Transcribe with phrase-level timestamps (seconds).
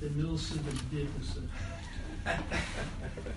[0.00, 1.50] the Milsa the Dickerson.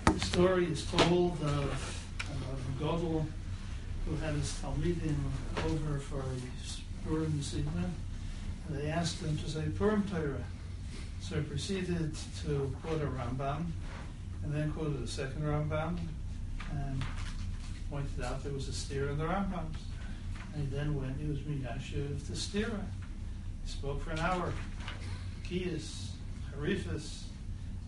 [0.06, 3.26] The story is told uh, of a Godel
[4.06, 5.16] who had his Talmidim
[5.66, 7.94] over for a Purim evening.
[8.68, 10.44] And they asked him to say Purim Torah.
[11.20, 12.14] So he proceeded
[12.44, 13.66] to quote a Rambam
[14.42, 15.98] and then quoted a second Rambam
[16.70, 17.04] and
[17.90, 19.76] pointed out there was a steer in the Rambams.
[20.54, 22.80] And he then went, he was Migashiv to Stira.
[23.64, 24.52] He spoke for an hour.
[25.48, 26.08] Kiyas,
[26.58, 27.22] Harifas,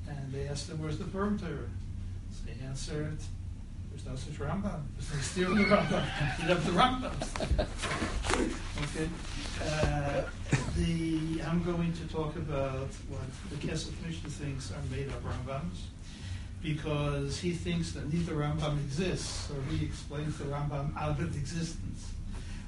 [0.08, 1.68] and they asked him, where's the Purim Torah?
[2.30, 3.18] So he answered,
[3.90, 4.82] there's no such Rambam.
[4.98, 6.02] There's no in the Rambam.
[6.36, 7.28] He'd have the Rambams.
[8.84, 9.08] okay.
[9.62, 10.22] Uh,
[10.76, 15.78] the, I'm going to talk about what the Kesef Mishnah thinks are made up Rambams
[16.62, 22.12] because he thinks that neither Rambam exists, or he explains the Rambam out of existence.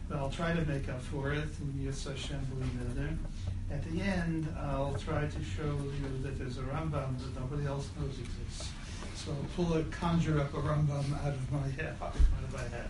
[0.08, 2.40] But I'll try to make up for it in Yitz Hashem
[2.94, 3.18] there.
[3.70, 7.90] At the end, I'll try to show you that there's a Rambam that nobody else
[7.98, 8.72] knows exists.
[9.14, 12.62] So I'll pull a conjure up a Rambam out of my head, out of my
[12.76, 12.88] head.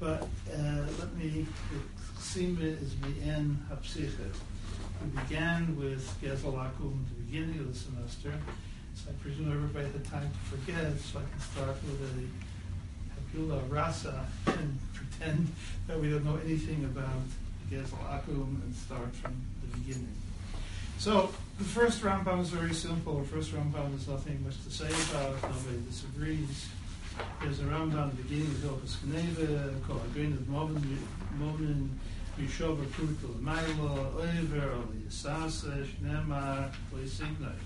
[0.00, 1.46] But uh, let me,
[2.18, 4.34] Sima is Mi'en Hapsichit.
[5.02, 8.32] We began with Gezel Akum at the beginning of the semester.
[8.94, 13.70] So I presume everybody had time to forget, so I can start with a Hagula
[13.70, 15.52] Rasa and pretend
[15.86, 17.22] that we don't know anything about
[17.70, 20.14] Gezel Akum and start from the beginning.
[20.98, 23.18] So the first Rambam is very simple.
[23.18, 25.42] The first Rambam has nothing much to say about.
[25.42, 26.66] Nobody disagrees.
[27.42, 31.90] There's a Rambam the beginning of Hilchas Kneva called Agrin of Momin
[32.40, 34.74] Yishov Akutul Mailo Oiver
[35.06, 37.58] Yisasa Shnemar Leisignai.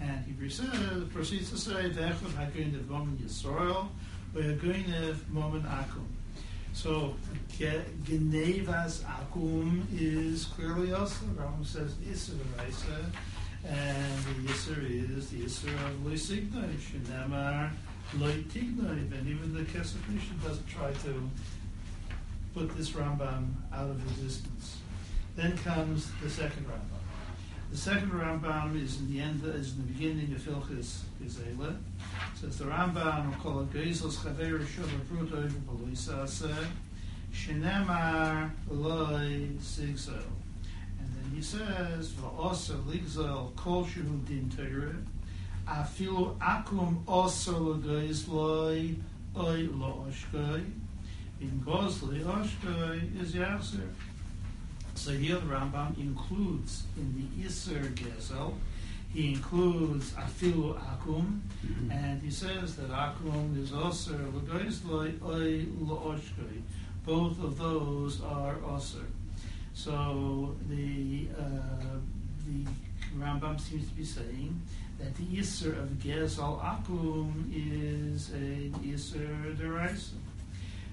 [0.00, 3.88] And he proceeds to say, Vechot Hagrin of Momin Yisrael,
[4.34, 6.15] Agrin of Momin Akum.
[6.76, 7.14] So
[8.04, 13.10] Genevas Akum is clearly also, the Rambam says Isser Raisa,
[13.66, 17.70] and the Isser is the Isser of Loisignai, Shenemar
[18.18, 21.30] Loitignai, and even the Kesef Mishnah doesn't try to
[22.52, 24.76] put this Rambam out of existence.
[25.34, 27.05] Then comes the second Rambam.
[27.70, 31.76] The second Rambam is in the end, is in the beginning of Hilchis Gezela.
[32.40, 36.66] Says the Rambam, call it Gezel's Chaver Shuva Pruto Beluisa said,
[37.32, 40.22] Shenemar Loi Sigzel.
[40.98, 44.94] And then he says, V'osa Ligzel Kol Shuhu Din Torah,
[45.68, 48.94] Afilu Akum Osa L'Geis Loi
[49.36, 50.64] Oi Lo Oshkoi,
[51.40, 53.90] In Gozli Oshkoi is Yasser.
[54.96, 58.54] So here the Rambam includes in the Isser Gezel,
[59.12, 61.90] he includes Afilu Akum, mm-hmm.
[61.90, 65.66] and he says that Akum is also Lagoizloi Oi.
[67.04, 69.04] Both of those are Osir.
[69.74, 71.98] So the uh,
[72.46, 72.68] the
[73.18, 74.60] Rambam seems to be saying
[74.98, 80.14] that the Isser of Gezel Akum is an Isser Deraisa.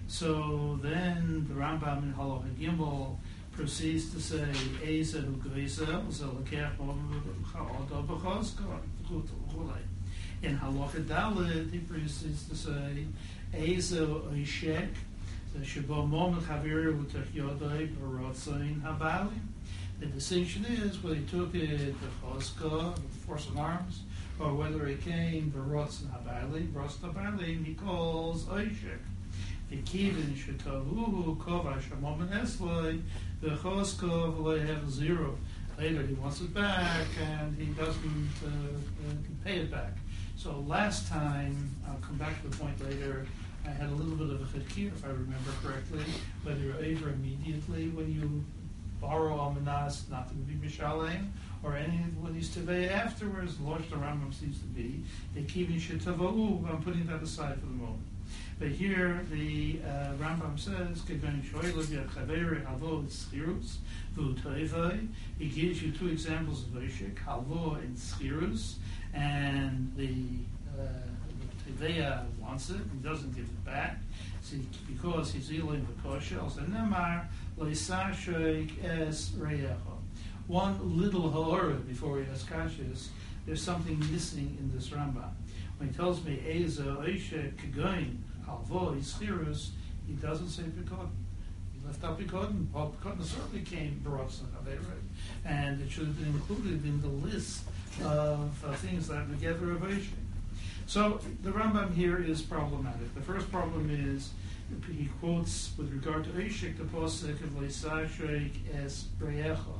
[0.08, 3.18] So then the Rambam in Halacha Gimel
[3.56, 4.46] proceeds to say,
[4.84, 8.80] Eza hu greizel, ze lekech odo b'chozko,
[10.42, 13.06] In Halacha Dalit, he proceeds to say,
[13.54, 14.90] Eza oishek,
[15.54, 19.40] ze shebo mom chavir utach yodai barotzain habali.
[20.00, 22.08] The distinction is whether he took it the
[23.26, 24.02] force of arms,
[24.40, 29.00] or whether he came barotzain habali, barotzain habali, he calls oishek.
[29.70, 33.02] The kivin shetavuhu kovash hamom esloi,
[33.44, 35.38] the Choskov will have zero.
[35.78, 39.98] Later he wants it back and he doesn't uh, uh, pay it back.
[40.38, 43.28] So last time, I'll come back to the point later,
[43.66, 46.06] I had a little bit of a chikir, if I remember correctly,
[46.44, 48.46] whether you're over immediately when you
[49.02, 51.28] borrow almanas, not to be mishalem,
[51.64, 56.70] or any when he's tevei afterwards, Losh the Rambam seems to be, the kivin shetavau,
[56.70, 58.04] I'm putting that aside for the moment.
[58.60, 61.02] But here the uh, Rambam says,
[65.40, 68.76] He gives you two examples of Oshik, Havo and Schirus,
[69.14, 70.16] and the
[70.80, 73.98] uh, wants it and doesn't give it back
[74.44, 76.58] See, because he's dealing with koshels.
[76.58, 79.78] And Nemar leisashoik es reyecho.
[80.48, 83.08] One little hora before he has kashas,
[83.46, 85.32] there's something missing in this Rambam.
[85.78, 88.18] When he tells me Eza Oishek Kagoin,
[88.48, 89.70] Alvo, Ischirus,
[90.08, 91.10] he doesn't say Pekodin.
[91.74, 92.68] He left out Pekodin.
[92.72, 94.48] Well, certainly came Barotzen
[95.46, 97.64] and it should have been included in the list
[98.04, 100.18] of uh, things that would get revelation.
[100.86, 103.14] So the Rambam here is problematic.
[103.16, 104.32] The first problem is
[104.88, 109.80] he quotes with regard to Oishik the posik of Leisashik es Breyecha,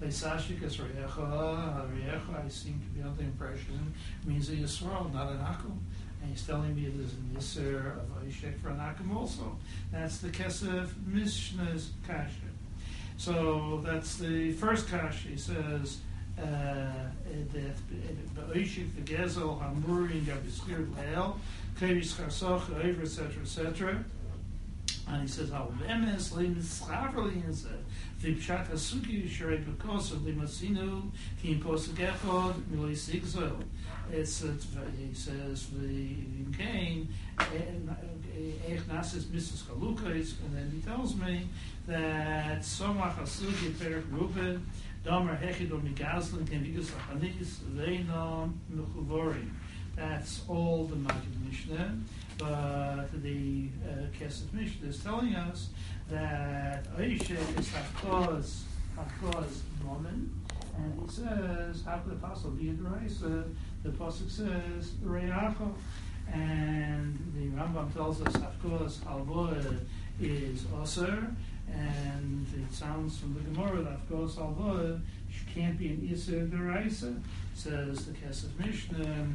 [0.00, 3.94] Leisashikas Reyecha, Reyecha, I seem to be under the impression,
[4.24, 5.78] means a Yisrael, not an Akum.
[6.24, 9.58] And he's telling me there's an Yisr of an Akum also.
[9.92, 12.30] That's the Kesef Mishnah's Kasha.
[13.18, 15.28] So that's the first Kasha.
[15.28, 15.98] He says,
[16.38, 16.42] uh,
[17.52, 17.76] that
[18.34, 21.36] Ba'ishik, the Gezel, Hamurin, Gabiskir, Leil,
[21.78, 24.04] Kevis Charsoch, over, etc., etc.
[25.06, 27.66] And he says, "Al emes lein schaverli is
[28.22, 31.10] the pshat hasuki shrei because of limasinu
[31.42, 32.96] ki imposed gechod miloi
[34.10, 34.66] sigzel." It's
[34.98, 36.16] he says the
[36.56, 37.08] Cain
[37.38, 41.48] ech nasis missus kalukais, and then he tells me
[41.86, 44.66] that somach hasuki per Ruben
[45.04, 49.50] damer hechid o migazlin ken vigus achanis veinam mechuvorim.
[49.96, 51.98] That's all the Magid Mishnah
[52.38, 55.68] but the uh, Kesef Mishnah is telling us
[56.10, 58.62] that Aisha is Hafkaz,
[58.96, 60.32] Hafkaz woman,
[60.76, 63.44] and he says, how could it possibly be a?
[63.84, 65.74] The Pasuk says, Reyacho,
[66.32, 69.78] and the Rambam tells us of course, Halvoa
[70.18, 71.34] is Osir,
[71.70, 75.00] and it sounds from the Gemara that Hafkaz Halvoa
[75.54, 77.20] can't be an Isser Deraisa,
[77.54, 79.26] says the Kesef Mishnah,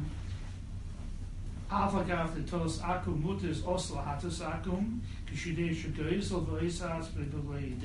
[1.70, 4.98] Avagav the tos akum mutis osla hatus akum
[5.30, 7.78] kishidei shegoisel v'oisas b'belei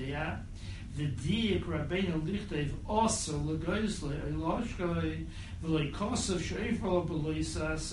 [1.00, 5.26] idea v'diik rabbeinu lichtev osel legoisle eloshkoi
[5.64, 7.92] v'loi kosev sheifel b'loisas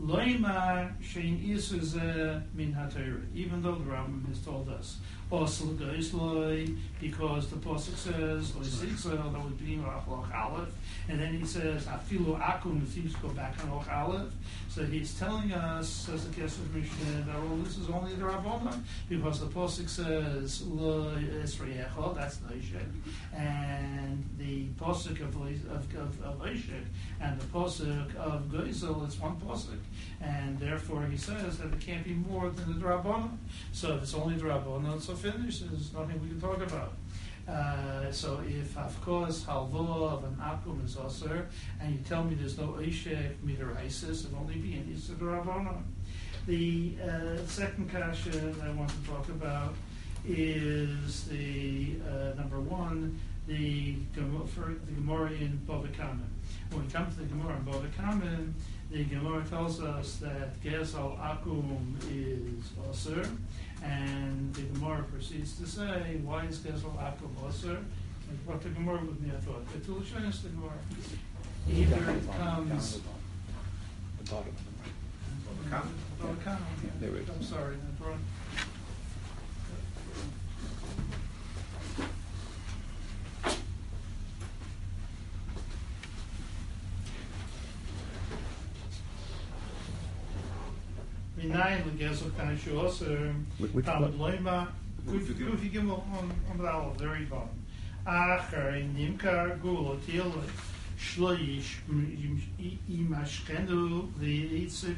[0.00, 1.40] loima shein
[2.54, 2.76] min.
[3.34, 4.98] Even though the Rambam has told us
[5.30, 10.74] osel goisloi because the pasuk says loisixel that would be Rachloch Aleph,
[11.08, 14.32] and then he says afilu akum seems to go back on Och Aleph.
[14.70, 18.80] So he's telling us, says the Kesef Mishnah, that well, this is only the Rabbana,
[19.08, 22.86] because the Pasuk says, Lo Esrayecha, that's Noishek,
[23.34, 26.46] and the Pasuk of, of, of, of
[27.20, 29.80] and the Pasuk of Geisel, it's one Pasuk,
[30.20, 33.30] and therefore he says that it can't be more than the Rabbana.
[33.72, 36.92] So if it's only Rabbana, it's so finished, there's nothing we can talk about.
[37.48, 41.46] Uh, so if of course halvo of an akum is osir,
[41.80, 45.82] and you tell me there's no ishek midoraisis, it only be an isidravona.
[46.46, 49.74] The uh, second kasha that I want to talk about
[50.26, 54.20] is the uh, number one, the the
[54.94, 56.28] Gemara in Bavakaman.
[56.70, 58.52] When we come to the Gemara in Bavakaman,
[58.90, 63.26] the Gemara tells us that Gesal Akum is osir.
[63.82, 67.76] And the Gemara proceeds to say, why is Gezel Akum Osir?
[67.76, 69.64] And what the Gemara with me, I thought.
[69.72, 70.78] To show us the Gemara.
[71.70, 73.00] Either it comes.
[77.28, 78.18] I'm sorry, I brought.
[91.40, 93.00] Minayin legezel kan shuos
[93.84, 94.68] Talmud loima
[95.06, 97.48] Kufi Gimel on on the Aleph, very bottom.
[98.06, 100.32] Acher in Nimkar Gula Til
[100.98, 101.80] Shloish
[102.90, 104.94] Imashkenu V'Yitze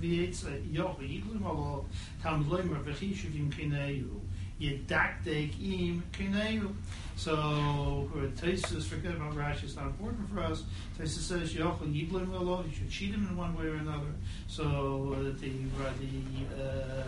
[0.00, 1.84] V'Yitze Yoch V'Yitlim Alo
[2.20, 4.20] Talmud loima V'Chishiv Im Kineyu
[4.60, 6.74] Yedakdek Im Kineyu
[7.18, 10.62] so Taisus, forget about Rashi, it's not important for us.
[10.96, 14.14] Taisus says you should cheat him in one way or another.
[14.46, 15.50] So uh, the
[15.82, 17.02] uh, the uh,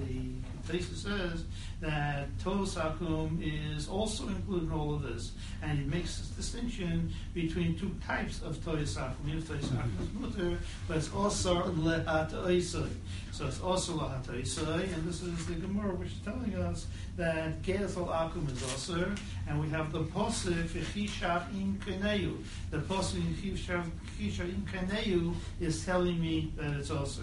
[0.00, 1.44] the Taisus says
[1.80, 5.32] that Tos Akum is also included in all of this,
[5.62, 9.26] and it makes this distinction between two types of Tos Akum.
[9.26, 10.22] You have Tos Akum is mm-hmm.
[10.22, 12.90] mutter, but it's also lehat oisoi.
[13.32, 17.62] So it's also lehat oisoi, and this is the Gemara which is telling us that
[17.62, 19.12] Gezel Akum is also,
[19.48, 22.36] and we have the Posif Chishav in Keneu.
[22.70, 23.84] The Posif Chishav
[24.18, 27.22] in Keneu is telling me that it's also.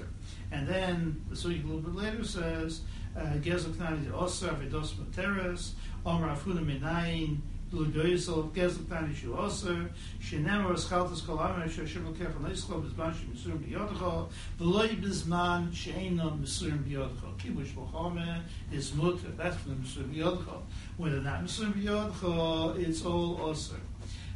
[0.52, 2.82] And then the Sugi a little bit later says,
[3.16, 5.72] Gezel Knani also, Avidos Materes,
[6.06, 7.38] Omer Afuna Minayin,
[7.72, 9.88] Lugoisel, Gezel Knani Shu also,
[10.22, 14.28] Shenemar Eschaltas Kol Amar, Shashim Eiskol, Bizman Shem Misurim B'Yodcho,
[14.60, 17.38] V'loi Bizman She'enon Misurim B'Yodcho.
[17.38, 18.42] Kibush Bochome
[18.72, 20.62] is Mutter, that's from the Misurim B'Yodcho.
[20.98, 23.76] When they're not Misurim B'Yodcho, it's all also.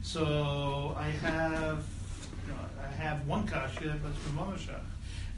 [0.01, 1.83] So I have,
[2.48, 4.81] you know, I have one kasha, but it's from Monoshach.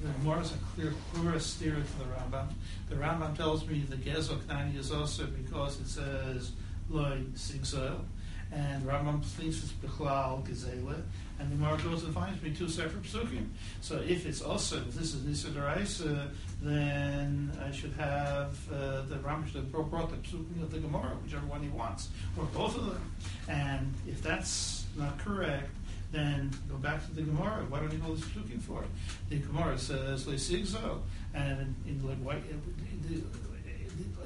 [0.01, 2.47] The Gemara is a clear, clear steer to the Rambam.
[2.89, 6.53] The Rambam tells me the Gezel Knani is also because it says
[6.89, 7.99] Loi Sigzel.
[8.51, 10.99] and the Rambam thinks it's Bechlal Gezela,
[11.39, 13.49] and the Gemara goes and finds me two separate psukim.
[13.81, 16.29] So if it's also, if this is Nisa Daraisa,
[16.63, 21.15] then I should have uh, the Rambam should have brought the psukim of the Gemara,
[21.23, 23.11] whichever one he wants, or both of them.
[23.47, 25.69] And if that's not correct,
[26.11, 27.65] then go back to the Gemara.
[27.69, 28.83] Why don't you this looking for?
[29.29, 30.99] The Gemara says Leisigzo,
[31.33, 33.15] and in, like why uh,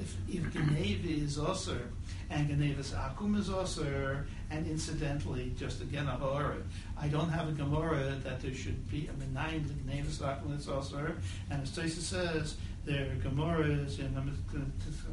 [0.00, 1.78] if, if Geneva is also
[2.30, 4.18] and Geneva's Akum is also
[4.50, 6.62] and incidentally, just again a horror.
[6.98, 11.12] I don't have a Gemara that there should be a benign Geneva's Akum is also,
[11.50, 14.14] and as Taisa says, there are Gemaras in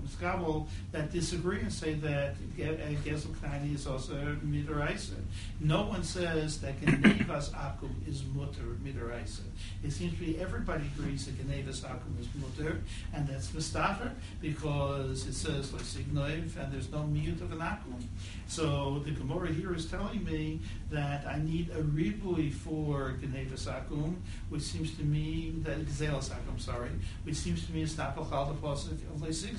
[0.07, 4.13] Skabel that disagree and say that Gezel uh, Knani is also
[4.45, 5.15] Midaraisa.
[5.59, 9.41] No one says that Genevas Akum is Mutter Midaraisa.
[9.83, 12.79] It seems to be everybody agrees that Genevas Akum is Mutter,
[13.11, 18.03] and that's Mustafa because it says like Signoiv and there's no mute of an Akum.
[18.47, 20.59] So the Gemara here is telling me
[20.91, 24.17] that I need a ribui for Genevas Akum,
[24.49, 26.91] which seems to me that Gezelas Akum, sorry,
[27.23, 29.55] which seems to me is not the pasuk of Leisig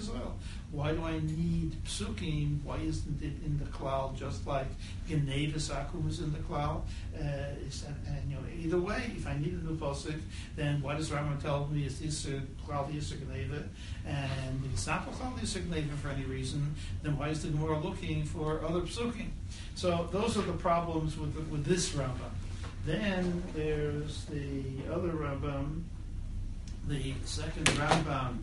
[0.70, 2.62] Why do I need psukim?
[2.62, 4.66] Why isn't it in the cloud just like
[5.08, 6.82] Geneva Akum is in the cloud?
[7.14, 10.18] Uh, and, you know, either way, if I need a new pasuk,
[10.56, 12.26] then why does Rambam tell me it's this
[12.64, 13.62] cloud Yisr Geneva?
[14.06, 17.78] And if it's not cloud Yisr Geneva for any reason, then why is the Gemara
[17.78, 19.30] looking for other psukim?
[19.74, 22.32] So those are the problems with the, with this Rambam.
[22.86, 25.84] Then there's the other Rambam
[26.88, 28.38] the second Rambam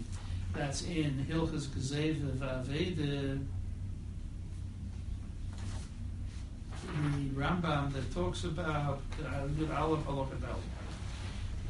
[0.53, 3.39] that's in Hilchas Gezev Vaveda,
[6.81, 10.59] the Rambam that talks about uh, Aleph Halokadal.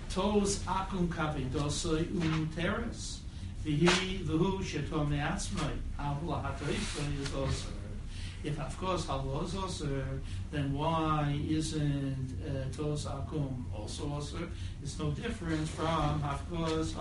[0.09, 3.21] Tos akum kavidosoi um teres.
[3.65, 5.77] V'hi v'hu shetom me'atzmai.
[5.99, 7.67] Av lahatoifai is also
[8.43, 10.03] if of course is also,
[10.51, 14.37] then why isn't uh, tos akum also also?
[14.81, 16.95] It's no different from of course.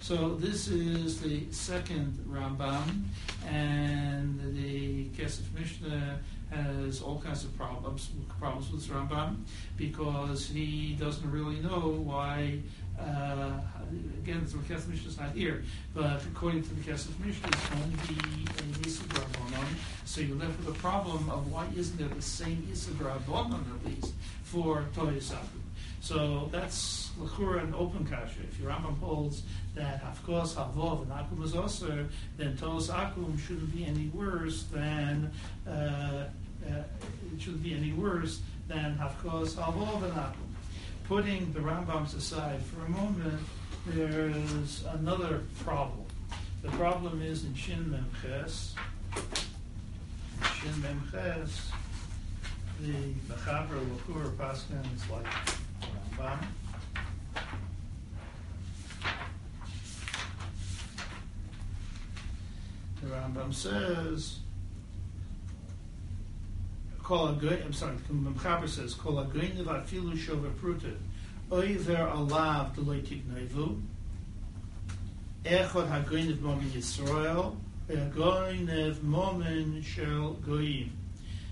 [0.00, 3.04] So this is the second Rambam,
[3.48, 6.18] and the Kesef Mishnah
[6.50, 9.36] has all kinds of problems problems with Rambam
[9.76, 12.60] because he doesn't really know why
[13.00, 13.60] uh,
[14.22, 15.62] again, the Kesef Mishnah is not here,
[15.94, 18.44] but according to the Kesef Mishnah, it's going to be.
[20.14, 23.84] So you're left with a problem of why isn't there the same Yisud Rabbanon at
[23.84, 25.58] least for Toyasaku?
[26.00, 28.42] So that's Lachura and open kasha.
[28.48, 29.42] If your Rambam holds
[29.74, 34.66] that, of course, Havov and Akum is also, then Tos Akum shouldn't be any worse
[34.72, 35.32] than,
[35.66, 40.43] uh, uh, it shouldn't be any worse than, of course, Havov and Akum
[41.04, 43.40] putting the Rambams aside for a moment,
[43.86, 46.06] there's another problem.
[46.62, 48.74] The problem is in Shin Mem Ches.
[50.54, 51.70] Shin Mem Ches,
[52.80, 52.92] the
[53.28, 55.26] Mechaber Lakur Paskin is like
[56.18, 56.38] Rambam.
[63.02, 64.38] The Rambam says
[67.04, 70.96] Kol I'm sorry, Mechaber says, Kol agoynev afilu shova pruta,
[71.50, 73.78] oiver alav deloi tignevu,
[75.44, 77.56] echot hagoynev momen Yisrael,
[77.90, 80.92] hagoynev momen shel goyim.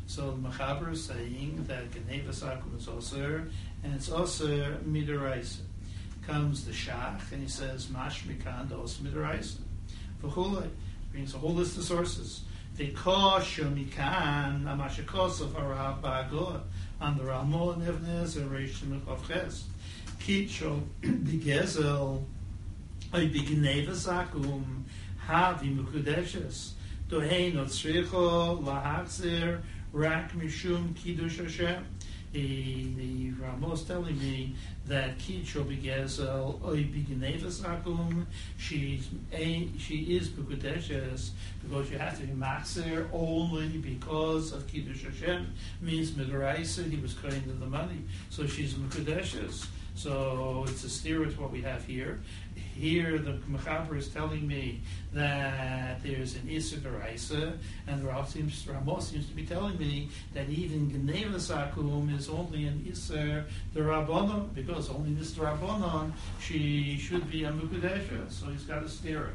[0.06, 3.44] So the Mechaber is saying that Geneva Sakum is also,
[3.84, 4.46] and it's also
[4.88, 5.58] Midaraisa.
[6.26, 9.58] Comes the Shach, and he says, Mash Mikan, also Midaraisa.
[10.22, 10.70] V'chulei,
[11.10, 12.44] brings a whole list of sources.
[12.76, 16.60] V'kosho mikan harav ba'agor
[17.02, 19.64] on the Ramon Nevnezer Rishon Mechavches.
[20.18, 22.24] Kitcho bigezel
[23.12, 24.84] oy bigneva sakum
[25.28, 26.70] havi mukudeshes.
[27.10, 29.60] Dohein otzricho lahachzer
[29.92, 31.84] rak mishum kiddush Hashem
[32.32, 34.54] the, the Ramos telling me
[34.86, 41.30] that Kitcho Begezel uh, Oy Bignevas Akum, she is Bukudeshes
[41.62, 47.14] because you have to be Maxer only because of Kiddush Hashem means Midraisa, he was
[47.14, 48.02] cutting the money.
[48.30, 49.66] So she's Bukudeshes.
[49.94, 52.20] So it's a steer to what we have here.
[52.74, 54.80] Here, the Mechaber is telling me
[55.12, 60.08] that there's an Issa Deraisa, and the Rav seems, Ramos seems to be telling me
[60.32, 63.44] that even Geneva Sakum is only an Issa
[63.74, 69.30] Derabonon, because only this Derabonon, she should be a Mukudesha, so he's got to steer.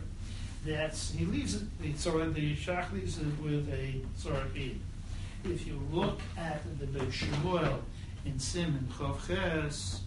[0.66, 5.80] That's, he leaves it, so the Shach leaves it with a sort of If you
[5.92, 7.84] look at the Shemuel
[8.26, 10.00] in Simon Chavches,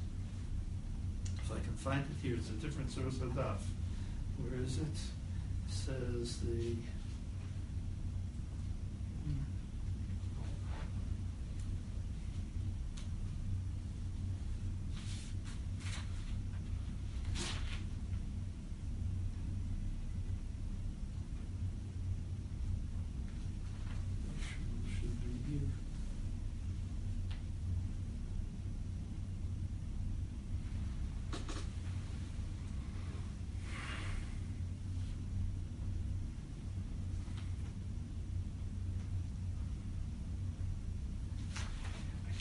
[1.51, 3.59] if I can find it here, it's a different source of daf.
[4.39, 4.85] Where is it?
[4.85, 6.77] it says the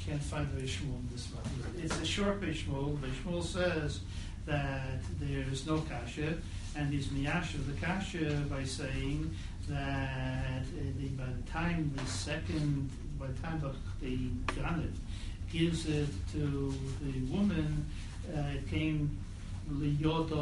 [0.10, 0.48] can't find
[0.96, 1.44] in this one.
[1.84, 2.98] It's a short Shmuel.
[3.24, 4.00] Shmuel says
[4.48, 6.34] that there's no kasha,
[6.76, 9.30] and he's miyasha the kasha by saying
[9.68, 10.64] that
[10.98, 12.90] the, by the time the second,
[13.20, 13.72] by the time the,
[14.04, 14.94] the Granit
[15.52, 16.74] gives it to
[17.04, 17.86] the woman,
[18.36, 19.16] uh, it came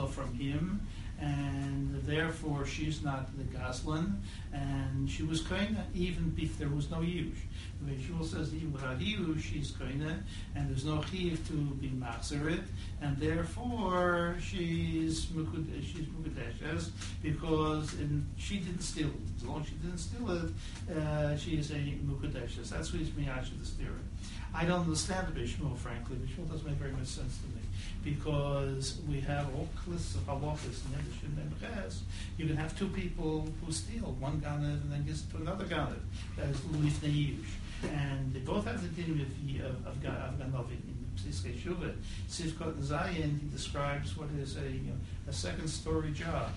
[0.08, 0.80] from him,
[1.20, 4.22] and therefore she's not the Goslin,
[4.54, 5.42] and she was
[5.78, 7.38] of even if there was no Yush.
[7.82, 10.24] The Shul says even without Yush, she's of,
[10.56, 12.64] and there's no Chiv to be Machzeret,
[13.02, 16.90] and therefore she's she's Mukadeshes
[17.22, 19.14] because in, she didn't steal it.
[19.38, 22.70] As long as she didn't steal it, uh, she is a Mukadeshes.
[22.70, 23.90] That's what who is Miyash the steer.
[24.54, 26.18] I don't understand the Bishmul, frankly.
[26.18, 27.67] Bishmul doesn't make very much sense to me
[28.04, 32.04] because we have all lists of halachas and Ches.
[32.38, 35.66] You can have two people who steal, one ganav and then gives it to another
[35.66, 36.00] ganav.
[36.38, 37.92] That is lifnei yush.
[37.94, 40.82] And they both have the din of, of, of, of ganovim.
[40.88, 41.96] In Psiske Shuvet,
[42.30, 46.52] Sivkot Zayin, he describes what is a, you know, a second story job.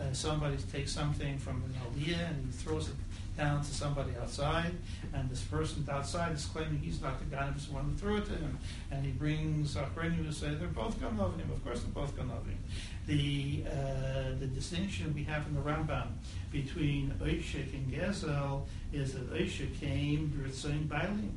[0.00, 2.94] Uh, somebody takes something from an aliyah and he throws it
[3.36, 4.72] down to somebody outside,
[5.12, 8.16] and this person outside is claiming he's not the guy who's the one who threw
[8.16, 8.58] it to him,
[8.90, 11.50] and he brings Achrenim to say they're both going to love him.
[11.50, 12.58] Of course, they're both him.
[13.06, 16.08] The uh, the distinction we have in the Rambam
[16.50, 18.62] between Oishik and Gezel
[18.92, 21.30] is that Oishik came B'ritzayin Bailim.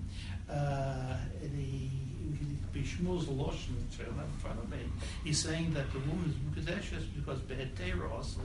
[0.50, 1.90] Uh, the
[2.74, 4.78] Bishmul's Loshen, in front of me,
[5.24, 8.40] he's saying that the woman is Mukadeshes because Behetera also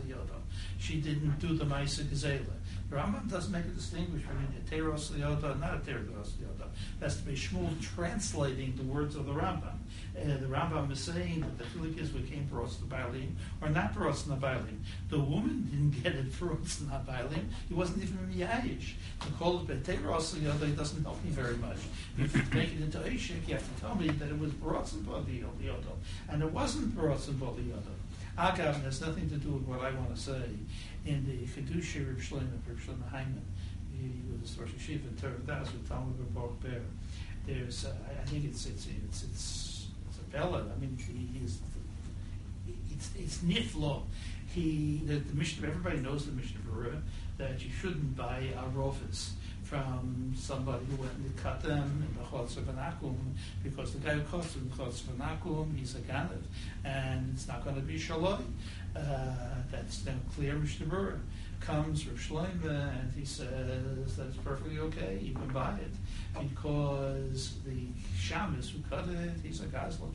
[0.79, 2.55] She didn't do the Maisa Gezela.
[2.95, 6.69] The Rambam doesn't make a distinction between a teros and not a teros liyoda.
[7.01, 9.79] That's to be Shmuel translating the words of the Rambam.
[10.17, 13.33] Uh, the Rambam is saying that the chilik is we came for us the Bailim
[13.61, 14.79] or not for us the Bailim.
[15.11, 17.47] The woman didn't get it the Bailim.
[17.69, 18.93] He wasn't even a Miyayish.
[19.23, 21.79] To call it Beteros liyoda doesn't help me very much.
[22.17, 25.03] If you make it into Ishik, you have to tell me that it was Barotzen
[25.03, 25.97] Liyoda.
[26.29, 27.41] And it wasn't Barotzen
[28.37, 28.57] Liyoda.
[28.57, 30.43] Agav has nothing to do with what I want to say
[31.07, 33.43] in the Kedusha Reb Shlomo, Reb Shlomo Heiman,
[33.93, 36.81] he was Rosh Yeshiva in Torah with Talmud Baruch Ber.
[37.47, 40.65] There's, uh, I think it's it's it's it's, it's a bella.
[40.75, 41.59] I mean, he is
[42.91, 44.03] it's it's niflo.
[44.55, 45.65] He the, the mission.
[45.65, 47.01] Everybody knows the Mishnah Berurah
[47.39, 49.31] that you shouldn't buy a rofus
[49.65, 53.17] from somebody who went and cut them in the Chotz of Anakum,
[53.63, 56.43] because the guy who cuts them in the Chotz of Anakum, he's a Ganav,
[56.85, 58.41] and it's not going to be Shaloi.
[58.95, 59.01] Uh,
[59.73, 61.19] that's now clear Mishnah.
[61.61, 65.95] Comes Rav Shloimeh and he says that's perfectly okay, you can buy it,
[66.39, 67.87] because the
[68.21, 70.13] shamus who cut it, he's a Gazlan.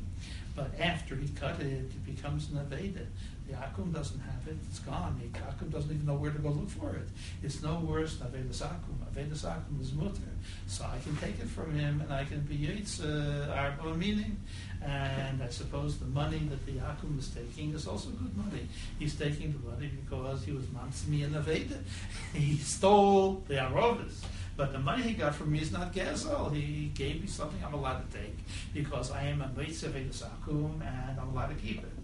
[0.55, 3.05] But after he cut it, it becomes an Aveda.
[3.53, 5.19] Akum doesn't have it, it's gone.
[5.33, 7.07] Akum doesn't even know where to go look for it.
[7.43, 8.97] It's no worse than Avedas Akum.
[9.11, 10.33] Avedas Akum is mutter.
[10.67, 14.37] So I can take it from him and I can be Yates uh, meaning.
[14.81, 18.67] And I suppose the money that the Akum is taking is also good money.
[18.97, 21.77] He's taking the money because he was Mansmi and Aveda.
[22.33, 24.23] He stole the Arovis.
[24.55, 26.53] But the money he got from me is not Gazel.
[26.53, 28.37] He gave me something I'm allowed to take
[28.73, 31.98] because I am a Mitzvah Akum and I'm allowed to keep it.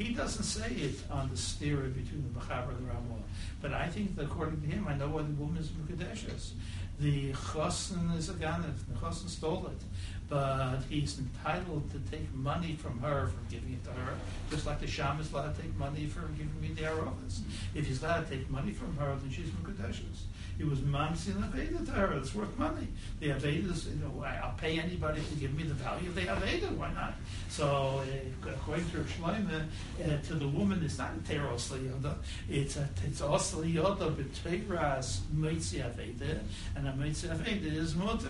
[0.00, 3.22] He doesn't say it on the stira between the Mechaber and the Ramah.
[3.60, 6.52] But I think that according to him, I know why the woman is Mukadeshes.
[6.98, 8.78] The Chosn is a Ganet.
[8.88, 9.82] The Chosn stole it.
[10.26, 14.14] But he's entitled to take money from her for giving it to her,
[14.48, 17.40] just like the Sham is allowed to take money for giving me the Arovas.
[17.74, 20.24] If he's allowed to take money from her, then she's Mukadeshes.
[20.60, 22.12] He was mamsin aveda to her.
[22.18, 22.86] It's worth money.
[23.18, 26.70] The avedas, you know, I'll pay anybody to give me the value of the aveda.
[26.76, 27.14] Why not?
[27.48, 29.64] So uh, according to Shloimeh,
[30.04, 32.14] uh, to the woman, it's not a teros liyoda.
[32.50, 36.40] It's a it's also liyoda b'teiras mitzi aveda,
[36.76, 38.28] and a mitzi aveda is mutter.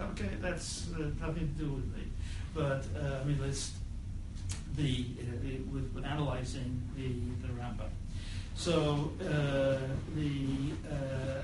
[0.00, 2.04] Okay, that's uh, nothing to do with me.
[2.54, 3.72] But uh, I mean, let's
[4.76, 7.08] the uh, with, with analyzing the
[7.46, 7.90] the Rambam.
[8.54, 9.76] So uh,
[10.14, 11.42] the uh,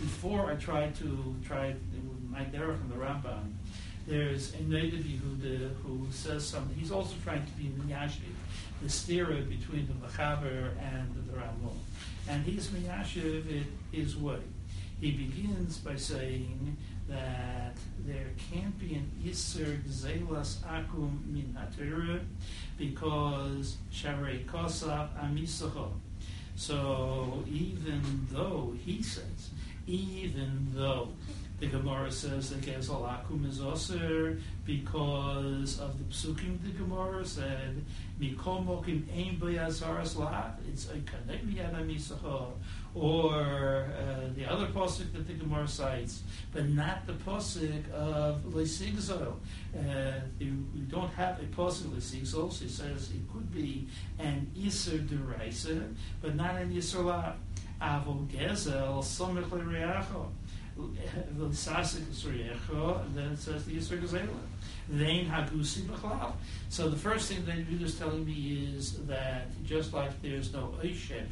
[0.00, 1.74] before I tried to try
[2.28, 3.52] my derech from the Rambam,
[4.06, 6.76] there's a native Yehuda who says something.
[6.76, 8.34] He's also trying to be miyashiv,
[8.82, 11.78] the steerer between the Machaber and the Ramon.
[12.28, 14.40] And he's miyashiv it his way.
[15.00, 16.76] He begins by saying
[17.08, 21.56] that there can't be an Isser Gzelas Akum Min
[22.78, 25.92] because Sharei Kosav Amisacho.
[26.56, 29.49] So even though he says
[29.90, 31.08] even though
[31.60, 36.58] The Gemara says that Gezel Akum is also because of the psukim.
[36.62, 37.84] The Gemara said,
[38.18, 42.52] "Mikol mokim ein b'yazaras lav." It's a kanek miyada misacha,
[42.94, 49.34] or uh, the other pasuk that the Gemara cites, but not the pasuk of lesigzol.
[49.76, 52.50] Uh, we don't have a pasuk lesigzol.
[52.50, 53.86] So he says it could be
[54.18, 57.34] an iser deraisa, but not an lav.
[57.80, 59.02] Gezela.
[64.88, 66.32] Vein Hagusi B'chlal.
[66.68, 70.74] So the first thing that Judah is telling me is that just like there's no
[70.82, 71.26] Oishek,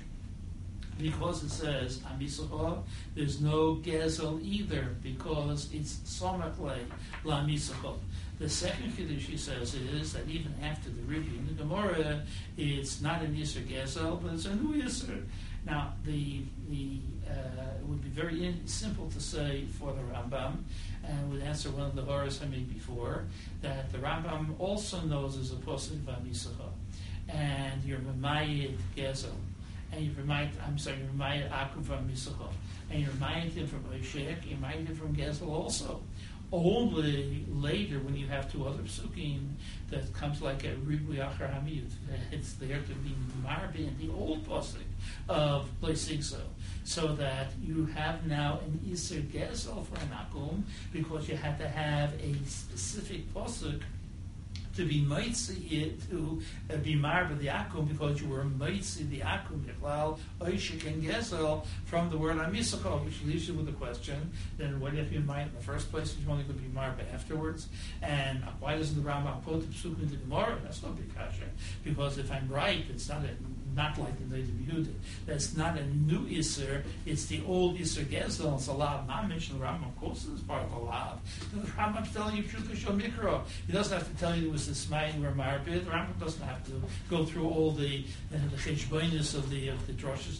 [0.97, 2.83] because it says Amisachah,
[3.17, 6.79] there's no Gezel either, because it's Somaklei
[7.25, 7.99] La Misachah.
[8.39, 12.23] The second Kiddush he says is that even after the in the Gemara,
[12.57, 15.25] it's not an Yisr Gezel, but it's a new Yisr.
[15.69, 20.57] Now, the, the, uh, it would be very in, simple to say for the Rambam,
[21.05, 23.25] and would answer one of the horrors I made before,
[23.61, 26.71] that the Rambam also knows as a posuk v'amisacha,
[27.29, 29.35] and you're Mamayit Gezel,
[29.93, 32.49] and you remind, I'm sorry, you Mamayit Akum v'amisacha,
[32.91, 36.01] and you remind him from Oshek, you remind him from Gezel also
[36.53, 39.49] only later when you have two other psukim
[39.91, 41.91] that comes like a ribu yachar hamid.
[42.33, 44.89] It's there to be marbi in the old pasuk
[45.29, 46.41] of Leisigso,
[46.85, 51.69] so that you have now an iser gezel for an akum because you had to
[51.69, 53.83] have a specific pasuk
[54.79, 56.41] to be mitzi to
[56.73, 61.67] uh, be marba the akum because you were mitzi the akum yichlal oishik and gesel
[61.85, 65.49] from the word amisachol, which leaves you with the question: Then what if you might
[65.49, 66.17] in the first place?
[66.17, 67.69] You only could be marba afterwards,
[68.03, 70.57] and why doesn't the Rambam put the psuk into the Gemara?
[70.63, 71.49] That's not big kasha
[71.83, 73.31] because if I'm right, it's not a
[73.79, 74.93] not like the Native Yehuda.
[75.25, 79.61] That's not a new Isser, it's the old Isser Gezel, it's a Lav Mamish, and
[79.61, 81.21] the Rambam, of course, is part of the Lav.
[81.55, 83.43] The Rambam's telling you Pshuka Shal Mikro.
[83.67, 85.85] He doesn't have to tell you it was the Smayin or Marbid.
[85.85, 89.87] The Rambam doesn't have to go through all the, uh, the cheshbonis of the, of
[89.87, 90.39] the Droshes.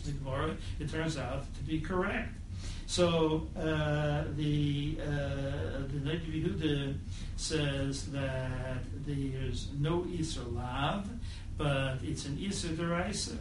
[0.81, 2.35] It turns out to be correct.
[2.87, 6.97] So uh, the uh, the Yehuda
[7.37, 11.07] says that there's no Isser Lav,
[11.59, 13.37] but it's an Isa Deraisa.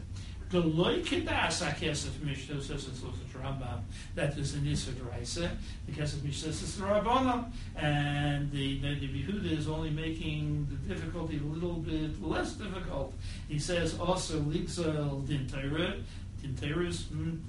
[0.49, 3.81] Geloy Kedas HaKesef Mishnah says it's the Rambam
[4.15, 5.49] that is an Isa Deraisa.
[5.85, 7.51] The Kesef Mishnah says the Rabbanah.
[7.75, 13.13] And the Native Yehuda is only making the difficulty a little bit less difficult.
[13.49, 15.47] He says also Ligzel Din
[16.41, 17.03] Torah Dinteris,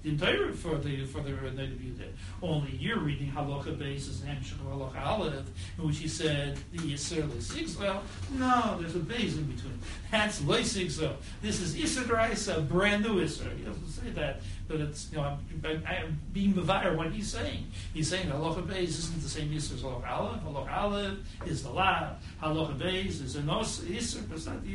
[0.05, 2.09] Dinteris mm, for the for the native Yudah.
[2.43, 5.47] Only you're reading halacha basis and Hemshech halacha aleph,
[5.79, 8.01] in which he said the Yisrael is Sigzel.
[8.33, 9.79] No, there's a base in between.
[10.11, 11.15] That's Loy Sigzel.
[11.43, 13.55] This is Yisrael, a brand new Israel.
[13.57, 15.25] He doesn't say that, but it's you know
[15.65, 17.71] I'm, I'm being mavire what he's saying.
[17.95, 20.43] He's saying halacha base isn't the same Yisrael as halacha aleph.
[20.43, 22.13] Halacha aleph is the la.
[22.43, 24.75] Halacha base is a nos Yisrael, but it's not the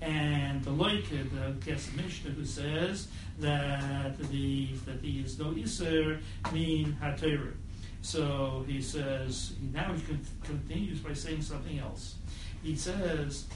[0.00, 5.52] and the Loike, uh, the Kesef Mishnah, who says that the that the is no
[5.52, 6.20] iser
[6.52, 7.54] mean haTorah.
[8.02, 10.02] So he says now he
[10.44, 12.16] continues by saying something else.
[12.62, 13.46] He says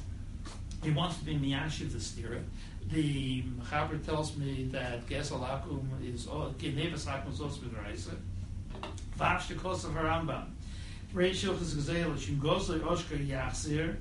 [0.82, 2.42] he wants to be miyashiv the stira.
[2.90, 8.14] The Mechaber tells me that Gesel Akum is oh, Genevas Akum is also b'deraisa.
[9.18, 10.46] Vav shekos of Rambam.
[11.14, 13.96] Reish Yochas Gezel Shim Gosle Oshka Yachzir.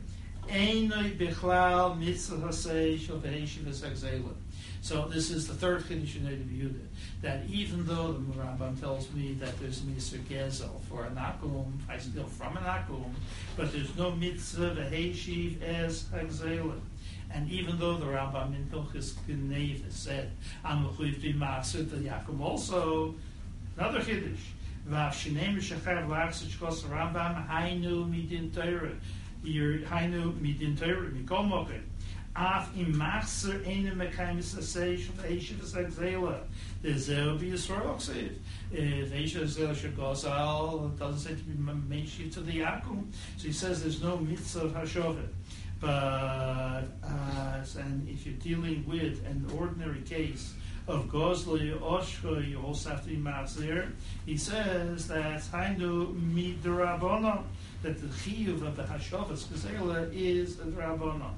[4.82, 6.86] So this is the third in Native Yehuda,
[7.22, 12.00] that even though the Rambam tells me that there's mitzvah gezel for an akum, I
[12.00, 13.12] steal from an akum,
[13.56, 16.82] but there's no mitzvah v'heishiv as hagzelim.
[17.32, 20.32] And even though the Rambam in Hilchis Gnev has said,
[20.66, 23.14] I'm a chuyiv b'maser the Yakum also,
[23.78, 24.40] another Kiddush,
[24.90, 28.96] Vav shneim shechav lachsich kos Rambam hainu midin Torah,
[29.44, 31.82] your hainu midin Torah mikol moket.
[32.36, 36.42] Af im machzer ene mekaimis aseish of Eisha v'sagzela.
[36.82, 38.36] The zeo be Yisrael ksiv.
[38.72, 43.12] If Eisha zeo shegozal, it doesn't say to be meshi to the Yakum.
[43.38, 45.30] So he says there's no mitzvah of hashovet.
[45.82, 46.84] But,
[47.78, 50.54] and if you're dealing with an ordinary case,
[50.90, 53.94] of Gosli Oshko, you also have to be Mazir.
[54.26, 57.44] He says that Hainu Midrabona,
[57.82, 61.32] that the Chiyuv of the Hashavas Gezela is a Drabona.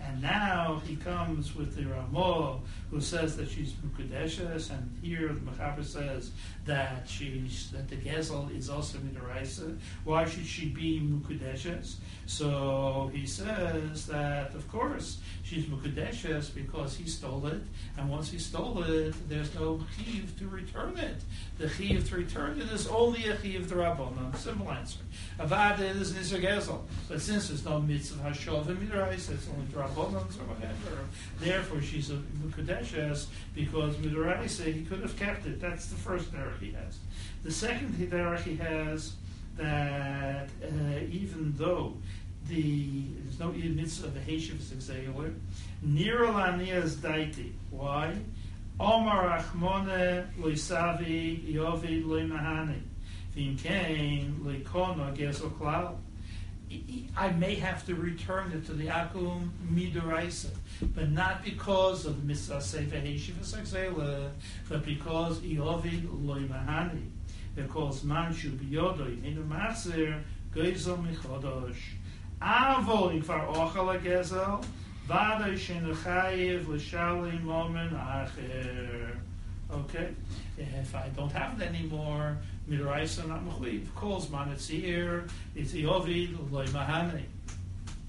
[0.00, 5.40] And now he comes with the Ramah, who says that she's Mukadeshes, and here the
[5.40, 6.30] Mechaber says
[6.68, 9.70] that she's that the Gezel is also Midaraisa.
[9.70, 11.96] Uh, why should she be Mukadeshes?
[12.26, 17.62] So he says that, of course, she's Mukadeshes because he stole it,
[17.96, 21.16] and once he stole it, there's no Chiv to return it.
[21.56, 24.36] The Chiv to return it is only a Chiv Rabbanon.
[24.36, 25.00] Simple answer.
[25.40, 26.82] Avad is Nisr Gezel.
[27.08, 31.06] But since there's no mitzvah Hashov and Midaraisa, it's only Rabbanons or whatever,
[31.40, 35.62] therefore she's a Mukadeshes because Midaraisa, he could have kept it.
[35.62, 36.98] That's the first error he has.
[37.42, 39.12] The second he has
[39.56, 41.94] that uh, even though
[42.48, 45.34] the there's no mitzvah of the Heshiv Zexaler,
[45.86, 47.52] Niralanias Daiti.
[47.70, 48.14] Why?
[48.80, 52.80] Omar Achmone Loisavi yovi Loimahani.
[53.32, 55.96] Vim Kain Loikona Geso Klal.
[57.16, 60.50] I may have to return it to the Akum Miduraisa,
[60.94, 63.34] but not because of Heshiv
[64.68, 67.10] but because Iovid Loimahani.
[67.54, 70.22] Because Manshu Biyodoi Ninu Matzer
[70.54, 71.96] Geisel Michodosh.
[72.40, 74.64] Avol Ikvar Ochal Gezel,
[75.06, 79.16] Vada Shenu Chayiv L'Shali Momen Acher.
[79.70, 80.14] Okay,
[80.56, 83.86] if I don't have it anymore, Midraisa not Mechuiv.
[83.94, 85.72] Calls man, it's here, it's
[86.68, 87.22] Mahane.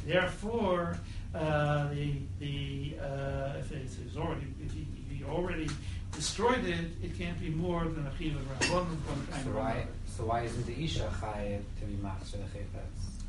[0.05, 0.97] Therefore,
[1.35, 5.69] uh, the, the, uh, if it's already, if he, if he already
[6.11, 9.85] destroyed it, it can't be more than a chiv of Rabban one kind so why,
[10.07, 11.95] so why isn't the Isha chayiv to be
[12.37, 13.19] the chayfetz?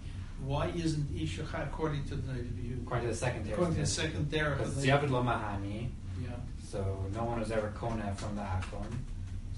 [0.44, 2.32] Why isn't Isha Chai according to the?
[2.82, 3.52] According to the second derech.
[3.52, 5.88] According to the second derech Because Yavid lo mahani,
[6.22, 6.30] Yeah.
[6.66, 8.86] so no one was ever kona from the Akon.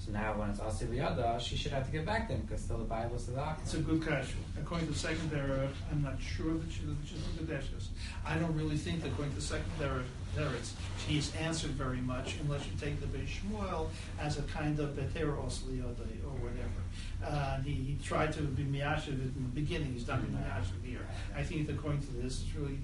[0.03, 2.77] So now when it's Asi Liyada, she should have to give back then, because still
[2.77, 3.61] the Bible the Akon.
[3.61, 4.39] It's a good question.
[4.59, 7.87] According to second derech, I'm not sure that she, that she's a Kadeshes.
[8.25, 10.03] I don't really think that according to second derech,
[10.35, 10.71] derech,
[11.07, 13.87] she's answered very much unless you take the Beis Shmuel
[14.19, 16.81] as a kind of Beteros Liyada or whatever.
[17.23, 21.07] Uh, he, he tried to be Miyashiv in the beginning, he's not been Miyashiv here.
[21.33, 22.77] I think that according to this, it's really,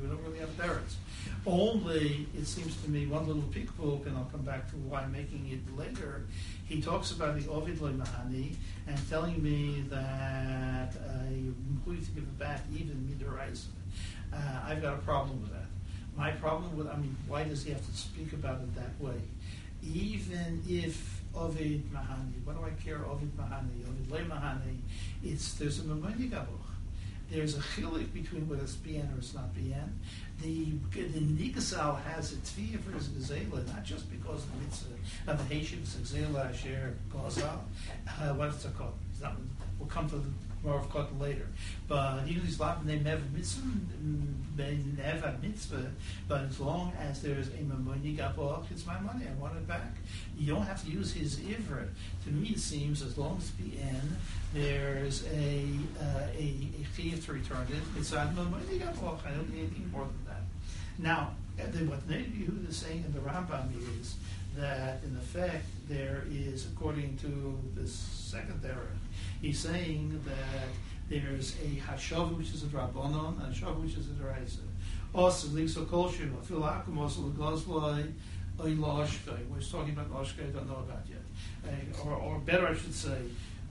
[0.00, 0.94] we don't really have derechs.
[1.46, 5.12] Only, it seems to me, one little peekbook, and I'll come back to why I'm
[5.12, 6.26] making it later.
[6.66, 8.54] He talks about the Ovid Mahani
[8.86, 13.64] and telling me that uh, you're going to give it back even Midorais.
[14.32, 15.66] Uh, I've got a problem with that.
[16.16, 19.20] My problem with, I mean, why does he have to speak about it that way?
[19.82, 24.78] Even if Ovid Mahani, what do I care, Ovid Mahani, Ovid Loy Mahani,
[25.22, 26.67] it's, there's a Mamoni Gabuch
[27.30, 29.98] there's a chilik between whether it's bien or it's not bien.
[30.42, 31.52] The the
[32.04, 35.80] has a tviya for his gazela, not just because of the mitzvah of the Haitian
[35.80, 37.60] gazela asher gazal.
[38.06, 38.94] Uh, what's it called?
[39.78, 40.30] We'll come to the
[40.64, 41.46] more of cotton later.
[41.86, 43.62] But even these lot they never mitzvah,
[44.56, 45.90] they never mitzvah.
[46.26, 49.26] But as long as there is a mamoni gabok, it's my money.
[49.26, 49.96] I want it back.
[50.36, 51.88] You don't have to use his ivra.
[52.24, 54.16] To me, it seems as long as the end
[54.54, 55.64] there's a
[56.00, 57.98] uh, a, a chiyuv to return it.
[57.98, 59.26] It's on mamoni gabok.
[59.26, 60.42] I don't need anything more than that.
[60.98, 64.16] Now, what Neiv Yehuda is saying in the Rambam is
[64.58, 68.92] that in effect there is, according to this second era,
[69.40, 70.68] he's saying that
[71.08, 74.58] there's a hashav which is a drabonon and a hashav which is a deraisa.
[75.14, 78.12] Also, lixo kolshim, afil akum, also legozloi,
[78.60, 79.48] oy loshkai.
[79.48, 81.22] We're talking about loshkai, I don't know about yet.
[81.64, 83.18] Uh, or, or better, I should say,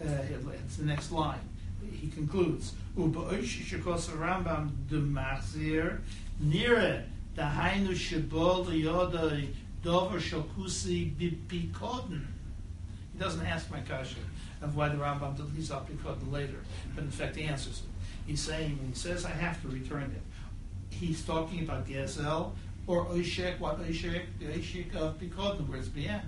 [0.04, 0.08] uh,
[0.66, 1.40] it's the next line.
[1.92, 6.00] He concludes, Rambam de machzir,
[6.42, 7.04] nire,
[7.36, 9.54] dahainu shebol yodai,
[9.88, 11.18] dover shokusi.
[11.18, 11.70] He
[13.18, 14.20] doesn't ask my kasha
[14.62, 16.60] of why the Rambam deletes up Bipikoden later,
[16.94, 17.86] but in fact he answers it.
[18.28, 20.22] He's saying, when he says I have to return it,
[20.90, 22.52] he's talking about Gezel
[22.86, 26.22] or Oishek, what Oishek, the Oishek of Bipikoden, where it's Bien.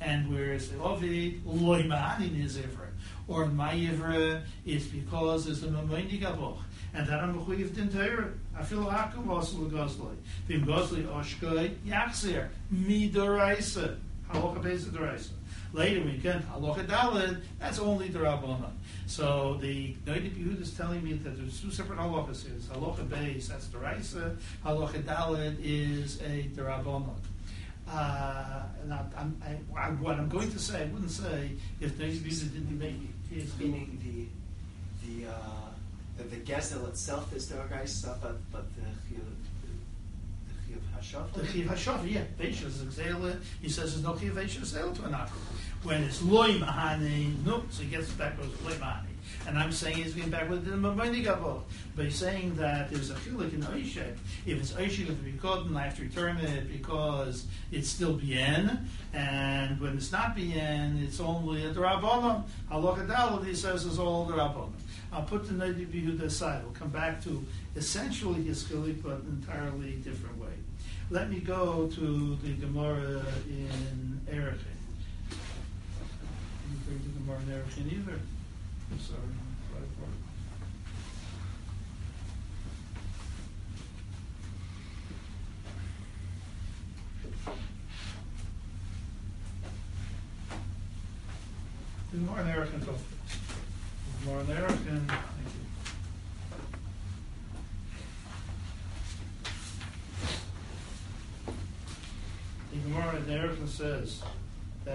[0.00, 2.88] And whereas the Ovid, Loi Ma'anin is Ivra,
[3.28, 6.62] or my Ivra, it's because there's a Mamoindi Gaboch.
[6.92, 8.32] And that I'm mechuyev din Torah.
[8.58, 10.16] I feel hakum also legozloi.
[10.48, 13.96] Vim gozloi oshkoi yachzir midoraisa.
[14.28, 15.30] Halacha beis doraisa.
[15.72, 17.42] Later we get halacha dalid.
[17.60, 18.72] That's only the rabbanon.
[19.06, 22.54] So the Noida Yehuda is telling me that there's two separate halachas here.
[22.72, 24.36] Halacha beis, that's doraisa.
[24.64, 27.14] Halacha dalid is a derabbanon.
[27.88, 31.92] Uh, and I, I'm, I, I, what I'm going to say, I wouldn't say if
[31.92, 32.94] Noida Yehuda didn't make
[33.32, 33.58] it.
[33.60, 34.26] Meaning the
[35.06, 35.32] the uh,
[36.22, 39.24] the, the gezel itself is the Oraisa, but but the chiyuv
[41.34, 43.36] the chiv hashav, yeah, beisha is exela.
[43.60, 45.30] He says there's no chiv exela to an akum.
[45.82, 49.06] When it's loy mahani, no, so he gets back goes loy mahani.
[49.46, 51.62] And I'm saying he's getting back with the Mamoni Gabot.
[51.96, 54.16] But he's saying that there's a chilik in Oishek.
[54.44, 58.88] If it's Oishek of the Bikotin, I have to return it because it's still Bien.
[59.14, 62.44] And when it's not Bien, it's only a Drabonim.
[62.70, 64.72] Halacha Dalad, he says, is all the Rabbonim.
[65.12, 66.62] I'll put the Nadi Behuda aside.
[66.62, 67.44] We'll come back to
[67.74, 70.52] essentially his chilik, but an entirely different way.
[71.10, 74.78] Let me go to the Gemara in Erechim.
[76.62, 78.20] Didn't bring the Gemara in Erechim either.
[78.92, 79.18] I'm sorry.
[92.12, 92.86] The Gemara in Erechim,
[94.46, 94.46] go.
[94.46, 95.12] The Gemara in Erechim, thank
[101.46, 101.54] you.
[102.72, 104.22] The Gemara Erechim says
[104.86, 104.92] of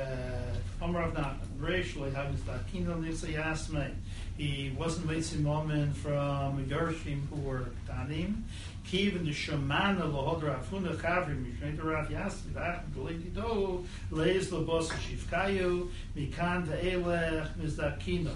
[2.14, 3.92] havis dakino nitsa.
[4.38, 8.44] He wasn't waiting moment from Gershim who were Tanim.
[8.92, 15.90] In the Shemana lohodra afuna chavri mishnei Rav Yasmi v'ach b'leiti do leis lebos shivkayu
[16.16, 18.34] mikan de'elech mizdakino.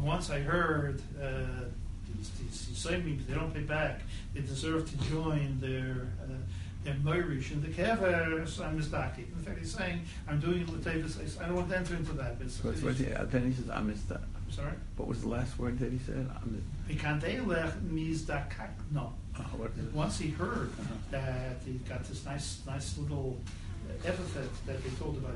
[0.00, 1.64] Once I heard uh,
[2.16, 4.00] these, these Yisraelim, they don't pay back.
[4.34, 6.32] They deserve to join their uh,
[6.84, 8.48] their Moirish and the Kever.
[8.48, 9.18] So I'm mizdaki.
[9.18, 11.40] In fact, he's saying I'm doing Latavus.
[11.40, 12.38] I don't want to enter into that.
[12.38, 13.88] But it's, What's, what's uh, then he says, I'm.
[13.90, 14.72] I'm sorry.
[14.96, 16.28] What was the last word that he said?
[16.34, 18.70] I'm Mikan de'elech mizdakak.
[18.90, 19.12] No.
[19.38, 19.70] oh, it?
[19.94, 20.94] Once he heard Uh-huh.
[21.10, 23.38] that he got this nice, nice little
[24.04, 25.32] uh, epithet that they told about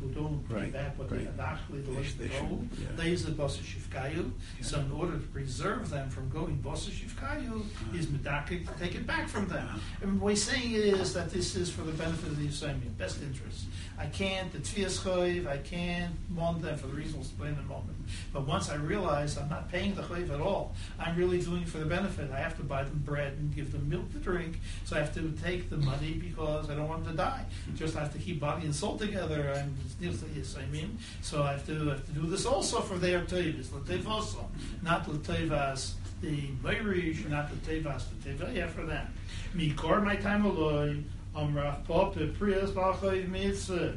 [0.00, 1.26] who don't pay Right, back what they right.
[1.26, 2.60] have actually the list they go.
[2.78, 2.86] yeah.
[2.96, 4.30] They is the bossa shivkayu.
[4.62, 7.62] So in order to preserve them from going bossa shivkayu,
[7.94, 9.64] is medakik to take it back from them.
[9.66, 9.78] Uh-huh.
[10.02, 13.22] And what he's saying is that this is for the benefit of the Yisraeli, best
[13.22, 13.66] interest.
[14.00, 17.58] I can't, the tfias choiv, I can't want them for the reasons we'll explain in
[17.58, 17.98] a moment.
[18.32, 21.68] But once I realize I'm not paying the choiv at all, I'm really doing it
[21.68, 22.30] for the benefit.
[22.30, 25.12] I have to buy them bread and give them milk to drink, so I have
[25.14, 27.44] to take the money because I don't want them to die.
[27.76, 29.52] Just have to keep body and soul together.
[29.54, 33.20] And yes, I mean, so I have to have to do this also for their
[33.20, 34.48] tevas, also,
[34.82, 39.06] not tevas the Meirish, not the tevas the tevaya for them.
[39.54, 41.04] Mikor my time alone.
[41.36, 43.96] Am raf pop the prias bachoy mitzvah.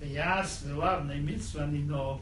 [0.00, 2.20] V'yas v'lav ne mitzvah ni no.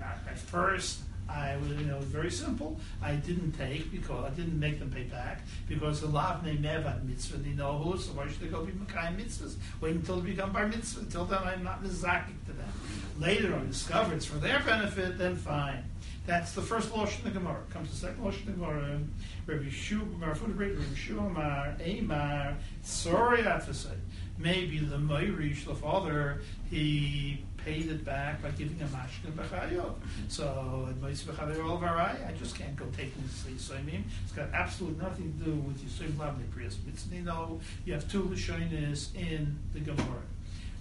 [0.00, 2.80] At first, I was, you know, very simple.
[3.02, 7.04] I didn't take because I didn't make them pay back because the lav ne mevad
[7.04, 7.94] mitzvah ni no.
[7.96, 9.56] So why should they go be makayim mitzvahs?
[9.80, 11.00] Wait until they become bar mitzvah.
[11.00, 12.72] Until then, I'm not mizakik to them.
[13.18, 15.18] Later, I discover it's for their benefit.
[15.18, 15.84] Then fine.
[16.30, 17.58] That's the first losh in the Gemara.
[17.70, 19.00] Comes the second losh in the Gemara.
[19.48, 23.96] Rabbi Yeshua, Marfut Rabbi Yeshua Amar, Amar, sorry I have to say.
[24.38, 29.94] Maybe the Meirish, the father, he paid it back by giving a mashkin b'chayot.
[30.28, 35.02] So, Moitz b'chaver all varai, I just can't go taking this mean, it's got absolutely
[35.02, 37.60] nothing to do with Yisrael Lavne Priyas Mitznino.
[37.84, 40.22] You have two Lashonis in the Gemara.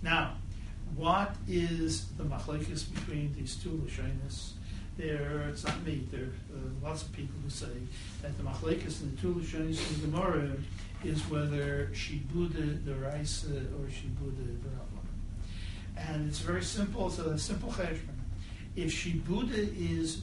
[0.03, 0.35] Now,
[0.95, 4.51] what is the machlekes between these two Lashonis?
[4.99, 6.03] There, it's not me.
[6.12, 7.67] There are lots of people who say
[8.21, 10.51] that the machlekes in the two Lashonis in the Gemara
[11.05, 15.07] is whether she buddha the rice uh, or she buddha the rabbanon.
[15.95, 17.07] And it's very simple.
[17.07, 18.19] It's a simple cheshbon.
[18.75, 20.21] If she buddha is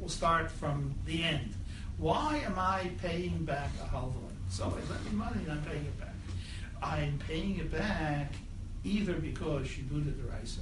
[0.00, 1.54] we'll start from the end.
[1.98, 4.14] Why am I paying back a halva?
[4.48, 6.14] Somebody lent me money and I'm paying it back.
[6.82, 8.32] I'm paying it back
[8.82, 10.58] either because she buddha the rice.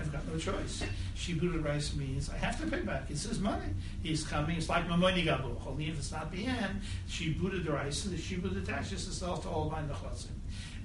[0.00, 0.82] I've got no choice.
[1.16, 3.04] Shibud rice means I have to pay back.
[3.08, 3.66] It's his money.
[4.02, 4.56] He's coming.
[4.56, 5.56] It's like my gabu.
[5.66, 9.82] Only if it's not the end, Shibud rice, the Shibud attaches itself to all my
[9.82, 10.34] nechasim.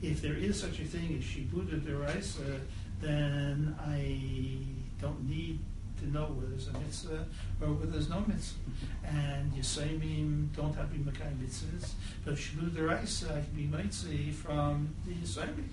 [0.01, 2.59] If there is such a thing as Shibud rice, uh,
[3.01, 4.59] then I
[5.01, 5.59] don't need
[5.99, 7.25] to know whether there's a mitzvah
[7.61, 8.59] or whether there's no mitzvah.
[9.05, 11.91] And Yisraelim don't have to be Makai mitzvahs,
[12.23, 15.67] but Shibud rice I can be mitzvah from the Yisraelim.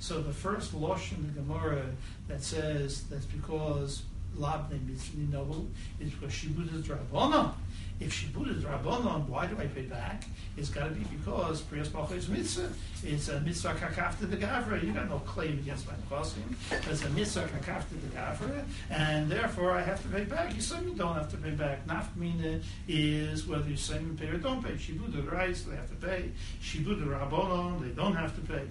[0.00, 1.84] So the first losh in the Gemara
[2.28, 4.02] that says that's because
[4.38, 5.68] labne mitzvah nobu
[6.00, 7.52] is because shibud is rabbanon.
[8.00, 10.24] If shibud is rabbanon, why do I pay back?
[10.56, 12.72] It's got to be because priyas bacha is mitzvah.
[13.04, 14.82] It's a mitzvah kakafta the gavra.
[14.82, 16.42] You got no claim against my negosim.
[16.90, 20.54] It's a mitzvah kakafta the gavra, and therefore I have to pay back.
[20.54, 21.86] You certainly don't have to pay back.
[21.86, 24.72] Nafmina is whether you say you pay or don't pay.
[24.72, 26.30] Shibud rice they have to pay.
[26.60, 28.64] Shibud rabbanon they don't have to pay.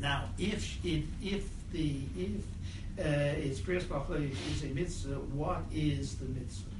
[0.00, 1.04] Now, if if,
[1.72, 2.42] the if
[2.98, 6.70] uh, it's priyas b'achlei is a mitzvah, what is the mitzvah?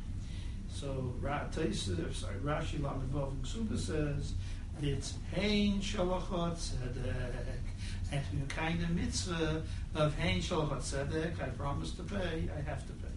[0.68, 4.34] So sorry, Rashi Lamed Vav and Ksuba says
[4.82, 9.62] it's hein shalachot tzedek, and be kind of mitzvah
[9.94, 13.08] of hein shalachot tzedek, I promise to pay, I have to pay.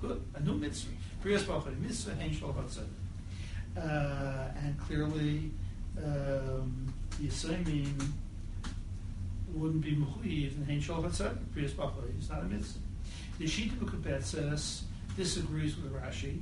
[0.00, 0.92] Good, a new mitzvah.
[1.24, 2.84] Priyas Bachar mitzvah, Hein Shal Chatzedek.
[3.76, 5.50] Uh, and clearly,
[5.96, 8.12] um, Yisraelim
[9.54, 11.36] wouldn't be mechuyev in Hein Chatzedek.
[11.54, 12.80] Priyas Bachar is not a mitzvah.
[13.38, 14.82] The Shita Bukabet
[15.16, 16.40] disagrees with Rashi.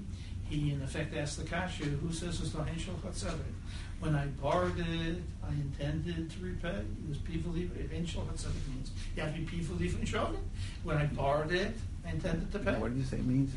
[0.49, 3.55] He in effect asked the kasha, who says it's not Hein Chatzedek?
[4.01, 6.81] When I borrowed it, I intended to repay.
[6.81, 7.69] It was pivuli.
[7.91, 10.43] Hein Chatzedek means you have to be pivuli from shogun.
[10.83, 12.75] When I borrowed it, I intended to pay.
[12.79, 13.55] What did you say it means?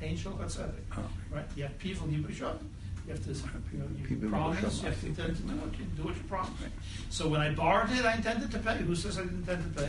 [0.00, 0.72] Hein Chatzedek.
[0.96, 1.10] Oh.
[1.30, 1.44] Right?
[1.56, 2.58] You have pivuli b'shogun.
[3.08, 3.32] You have to,
[3.72, 6.22] you know, you promise, you have to intend to do what you, do what you
[6.24, 6.52] promise.
[7.08, 8.76] So when I borrowed it, I intended to pay.
[8.76, 9.88] Who says I didn't intend to pay?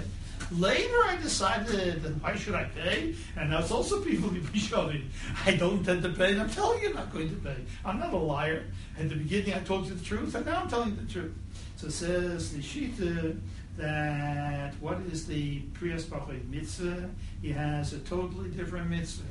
[0.54, 3.16] Later, I decided that why should I pay?
[3.36, 5.10] And now it's also people who be showing.
[5.46, 7.58] I don't intend to pay, and I'm telling you I'm not going to pay.
[7.84, 8.64] I'm not a liar.
[8.98, 11.34] At the beginning, I told you the truth, and now I'm telling you the truth.
[11.76, 13.38] So it says the Shita
[13.76, 16.10] that what is the Priyas
[16.50, 17.10] mitzvah?
[17.42, 19.24] He has a totally different mitzvah.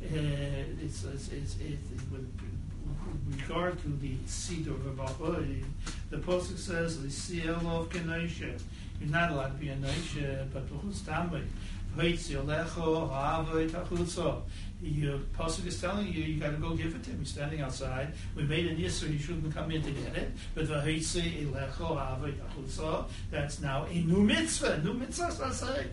[0.00, 0.16] Uh,
[0.80, 2.28] it's, it's, it's, it's with
[3.28, 5.64] regard to the seed of Bachoi,
[6.10, 8.56] the Pasuk says the seal of Kenosha.
[9.00, 10.68] You're not allowed to be a Noisha, but
[13.70, 14.42] tachutzo.
[14.80, 17.18] Your Pasuk is telling you, you got to go give it to him.
[17.20, 18.14] He's standing outside.
[18.34, 20.32] We made an Yisr, you shouldn't come in to get it.
[20.54, 20.68] But.
[23.30, 24.82] That's now a new mitzvah.
[24.82, 25.86] New mitzvah, I say.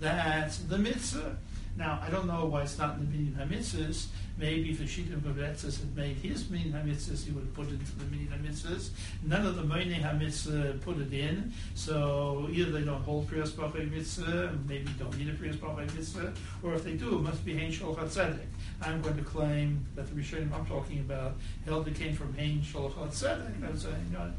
[0.00, 1.36] That's the mitzvah.
[1.80, 4.08] Now, I don't know why it's not in the Minyan HaMitzvahs.
[4.36, 7.96] Maybe if of Beretzes had made his Minyan HaMitzvahs, he would have put it into
[7.96, 8.90] the Minyan HaMitzvahs.
[9.22, 11.54] None of the Minyan HaMitzvah put it in.
[11.74, 16.34] So either they don't hold Priyas Bachai Mitzvah, maybe don't need a Priyas Bachai Mitzvah,
[16.62, 18.44] or if they do, it must be Hein Shol Chatzedek.
[18.82, 22.60] I'm going to claim that the Rishonim I'm talking about held it came from Hein
[22.62, 23.58] Shol Chatzedek.
[23.58, 24.30] That's a, you know.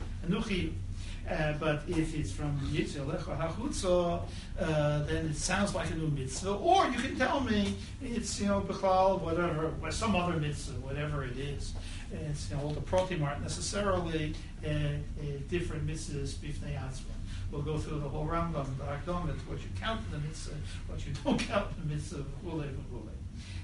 [1.29, 4.21] Uh, but if it's from Yitzhak Lecha
[4.59, 6.53] uh, then it sounds like a new mitzvah.
[6.53, 11.37] Or you can tell me it's you know Bechlal, whatever, some other mitzvah, whatever it
[11.37, 11.73] is.
[12.11, 14.33] It's you know all the protim aren't necessarily
[14.65, 17.13] uh, uh, different mitzvahs b'fnei atzma.
[17.51, 20.55] We'll go through the whole Rambam, the it's what you count the mitzvah,
[20.87, 22.23] what you don't count the mitzvah.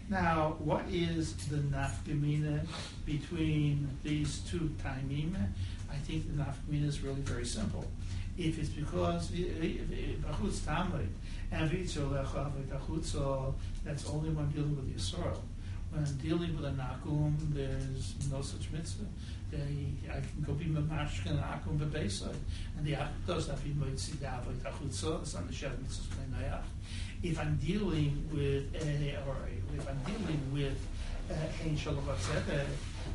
[0.10, 2.66] Now, what is the nafkamina
[3.06, 5.36] between these two taimim?
[5.92, 7.86] I think the nafkamina is really very simple.
[8.38, 11.08] If it's because b'chutz tamid
[11.52, 11.72] and
[13.84, 15.40] that's only when dealing with the Yisrael.
[15.90, 19.06] When dealing with a nakum, there's no such mitzvah.
[19.50, 22.36] They, I can go be mamashkin and akum b'beisai,
[22.78, 25.22] and the akum does not be moitzi da'avoy tachutzo.
[25.22, 26.62] It's not the shed mitzvah
[27.24, 29.36] if I'm dealing with a, or
[29.76, 30.78] if I'm dealing with
[31.32, 31.34] uh,
[31.66, 32.66] Tzedek,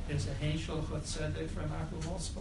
[0.08, 2.40] there's a Hein Shalom Tzedek for Makom also.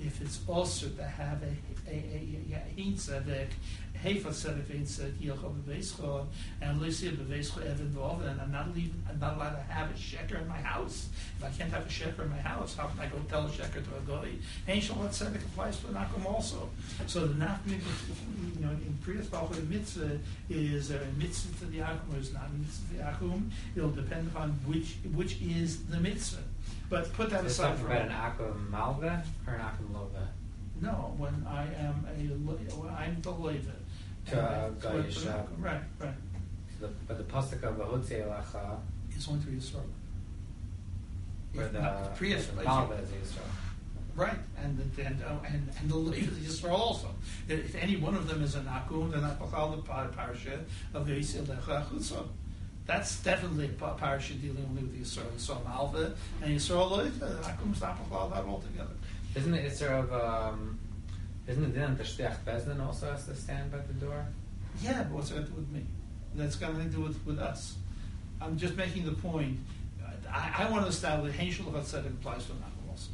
[0.00, 3.48] If it's also to have a a a Hein Tzedek,
[4.02, 6.26] Heifa Tzedek Hein
[6.60, 10.40] and Lucia Beveischo Evan Vov, and I'm not I'm not allowed to have a sheker
[10.40, 11.08] in my house.
[11.38, 13.48] If I can't have a sheker in my house, how can I go tell a
[13.48, 14.32] sheker to a goy?
[14.80, 16.70] Shalom Tzedek applies to Makom also.
[17.06, 17.78] So the Nachmi,
[18.56, 22.48] you know, in Priyas Balchot mitzvah is a mitzvah to the Akum or is not
[22.48, 23.50] a mitzvah to the Akum?
[23.76, 26.42] It'll depend upon which which is the mitzvah.
[26.92, 30.26] But put that Is aside for about an akum malva or an akum lova?
[30.82, 31.14] no.
[31.16, 33.72] When I am a le- when I'm the leva.
[34.26, 35.46] To a And I- guy to.
[35.56, 36.14] Right, right.
[36.82, 38.76] The, but the pasuk of v'hotzei lecha,
[39.10, 39.80] It's only through Yisrael.
[41.54, 42.14] where If the, not
[42.62, 43.48] malva is Yisrael.
[44.14, 47.08] Right, and the, and, uh, and, and the is Yisrael also.
[47.48, 50.60] If any one of them is an Akum, then call the par- parsha
[50.92, 52.26] of Yisrael Lecha Chutzo.
[52.92, 55.30] That's definitely a pa- parsha dealing only with Yisrael.
[55.34, 57.10] Yisrael Malva and Yisrael.
[57.10, 58.92] Akum is not called that altogether.
[59.34, 60.78] Isn't it Yisrael of, um,
[61.46, 64.26] isn't it then the Shliach Bezdin also has to stand by the door?
[64.82, 65.86] Yeah, but what's that to do with me?
[66.34, 67.76] That's got nothing to do with, with us.
[68.42, 69.58] I'm just making the point.
[70.30, 73.10] I, I want to establish Henshel of said it applies to Anakum also.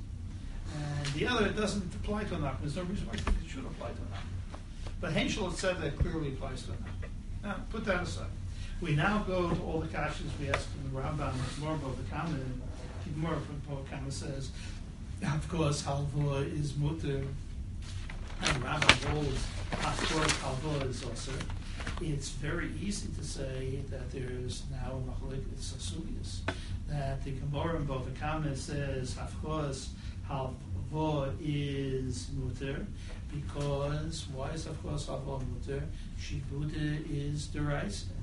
[0.76, 2.62] And the other, it doesn't apply to Anakum.
[2.62, 4.58] There's no reason why I think it should apply to Anakum.
[5.00, 7.10] But Henshel of said that clearly applies to Anakum.
[7.44, 8.26] Now, put that aside.
[8.80, 12.62] We now go to all the questions we asked from the Rambam, about the comment.
[13.16, 14.50] More from Bava Kama says,
[15.22, 17.24] of course, halva is mutter.
[18.40, 21.32] And Rambam holds, of course, halva is also.
[22.00, 26.42] It's very easy to say that there's now a machalik sasubius,
[26.86, 29.90] that the Gemara in Bavakama says, of course,
[30.30, 32.86] halva is mutter,
[33.34, 35.82] because why is of course halva mutter?
[36.20, 38.17] Shibuda is deraisa.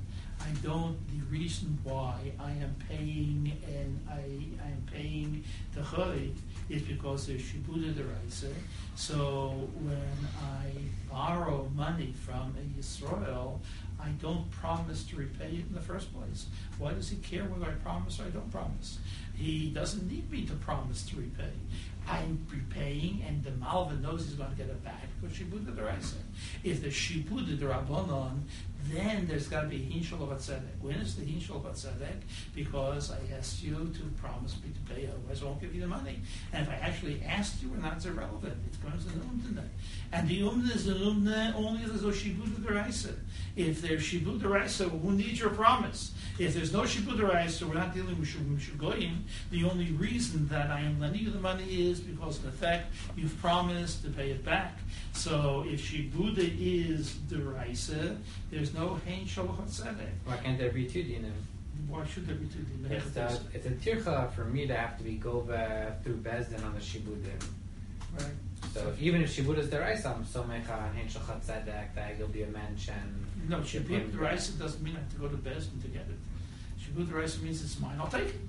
[0.46, 0.96] I don't.
[1.08, 5.44] The reason why I am paying and I I am paying
[5.74, 6.36] the chayit
[6.68, 8.52] is because there's shibuda deraisa.
[8.94, 10.70] So when I
[11.10, 13.58] borrow money from a Yisrael,
[14.00, 16.46] I don't promise to repay it in the first place.
[16.78, 18.98] Why does he care whether I promise or I don't promise?
[19.34, 21.52] He doesn't need me to promise to repay.
[22.08, 26.14] I'm repaying, and the Malva knows he's going to get it back because Shibud Deraisa.
[26.62, 28.42] If the Shibud Derabanan,
[28.92, 30.80] then there's got to be Hinshal of Tzedek.
[30.80, 31.76] When is the Hinshal of?
[32.54, 35.86] Because I asked you to promise me to pay, otherwise I won't give you the
[35.86, 36.20] money.
[36.52, 38.56] And if I actually asked you or not, irrelevant.
[38.70, 39.64] It comes an umdana.
[40.12, 43.14] And the umdana is an umdana only if there's no Shibud Deraisa.
[43.56, 46.12] If there's Shibud Deraisa, who needs your promise?
[46.38, 49.22] If there's no Shibud Deraisa, we're not dealing with Shugoyim.
[49.50, 53.36] The only reason that I am lending you the money is because, in effect, you've
[53.40, 54.78] promised to pay it back.
[55.12, 58.18] So if Shibuda is Deraisa,
[58.50, 60.12] there's no Hein Shalach Tzedek.
[60.24, 61.32] Why can't there be two dinim?
[61.88, 65.04] Why should there be two It's a, it's a tircha for me to have to
[65.04, 67.42] be gova through Bezdin on the shibudim.
[68.18, 68.26] Right.
[68.72, 72.42] So even if shibud is deraisa, I'm so mecha hein shachat tzedek that you'll be
[72.42, 75.88] a mensch and No, Shibud Deraisa doesn't mean I have to go to Bezdin to
[75.88, 76.18] get it.
[76.82, 78.40] Shibud Deraisa means it's mine, I'll take it.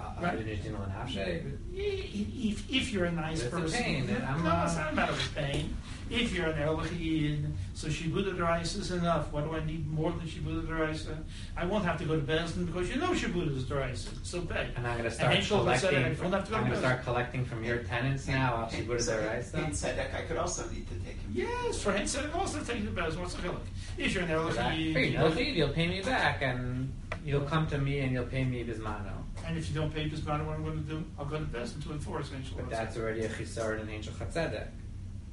[0.00, 0.34] Uh, Right.
[0.34, 1.42] right.
[1.74, 4.92] If, if you're a nice It's a person, pain, no, and I'm, no, it's not
[4.92, 5.76] a matter of pain.
[6.10, 9.30] If you're an Erlachid, so Shibuda Deraisa is enough.
[9.30, 11.16] What do I need more than Shibuda Deraisa?
[11.56, 14.08] I won't have to go to Bezdin because you know Shibuda is Deraisa.
[14.22, 14.70] So pay.
[14.76, 16.04] And I'm gonna start Henschel said collecting.
[16.04, 18.54] I don't have to go I'm gonna start collecting from your tenants now.
[18.54, 19.54] off And- shibud and so deraisa.
[19.64, 21.30] In Tzedek, I could also need to take him.
[21.32, 23.18] Yes, for him said it also take the Bezdin.
[23.18, 23.60] What's the chiluk?
[23.98, 26.90] If you're an For that- Erlachid, for you know, you'll pay me back, and
[27.24, 29.17] you'll come to me and you'll pay me bismano.
[29.48, 31.44] And if you don't pay this Bismana, what I'm going to do, I'll go to
[31.44, 32.58] Bezdin to enforce Henschel.
[32.58, 34.66] But that's already a chisar and angel chatzedek.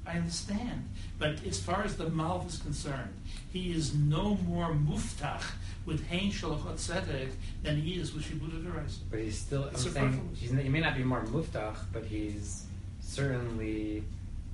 [0.07, 0.87] I understand,
[1.17, 3.13] but as far as the Malv is concerned,
[3.51, 5.43] he is no more muftach
[5.85, 7.29] with Hein Shalachot Tzedek
[7.63, 8.99] than he is with Shibuda Deraisa.
[9.09, 9.63] But he's still.
[9.65, 12.67] I'm saying he's, he may not be more muftach, but he's
[13.01, 14.03] certainly.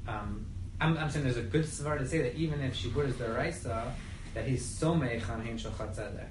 [0.08, 0.46] Um,
[0.80, 3.92] I'm, I'm saying there's a good svar to say that even if shibur is deraisa,
[4.34, 6.28] that he's somech on hein shachat tzedek,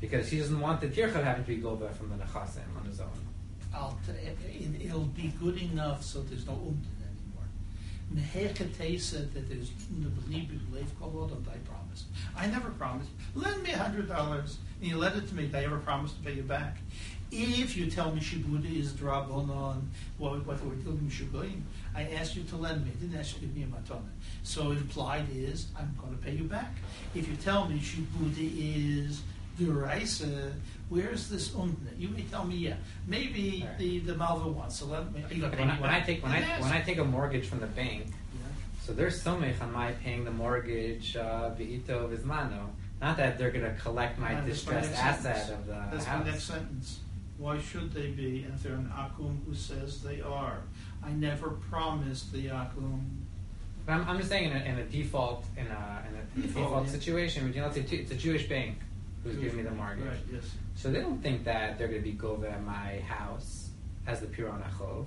[0.00, 3.00] because he doesn't want the tircha having to be goba from the nechasim on his
[3.00, 3.08] own.
[3.74, 7.48] I'll t- it, it'll be good enough so there's no umdin anymore.
[8.14, 12.04] Mehekatei said that there's the believe leif kol I promise.
[12.36, 13.10] I never promised.
[13.34, 15.50] Lend me a hundred dollars and you lend it to me.
[15.52, 16.78] I ever promise to pay you back?
[17.32, 19.82] If you tell me shibuda is drabonon,
[20.18, 22.90] what what we're doing I asked you to lend me.
[22.90, 24.10] I didn't ask you to give me a matana.
[24.42, 26.74] So implied is I'm going to pay you back.
[27.14, 29.22] If you tell me shibuda is
[29.60, 30.52] deraisa,
[30.88, 31.98] where's this umdna?
[31.98, 32.74] You may tell me, yeah,
[33.06, 33.78] maybe Alright.
[33.78, 34.76] the the Malva wants.
[34.78, 35.24] So let me.
[35.30, 37.66] You When I, when I take when I when I take a mortgage from the
[37.66, 38.40] bank, Yeah.
[38.82, 42.70] so there's somech on my paying the mortgage uh, v'ito v'zmano.
[43.00, 45.50] Not that they're going to collect my my distressed next asset sentence.
[45.60, 46.24] of the That's house.
[46.24, 46.98] my next sentence.
[47.38, 48.42] Why should they be?
[48.44, 50.58] And if they're an akum who says they are,
[51.02, 53.00] I never promised the akum.
[53.86, 56.66] But I'm, I'm just saying in a, in a default in a, in a Default,
[56.66, 56.92] default yeah.
[56.92, 58.76] situation, you know, it's a, it's a Jewish bank
[59.22, 60.04] who's giving me the mortgage.
[60.06, 60.16] Right.
[60.32, 60.44] Yes.
[60.76, 63.68] So they don't think that they're going to be gova at my house
[64.06, 65.04] as the Piron Achov.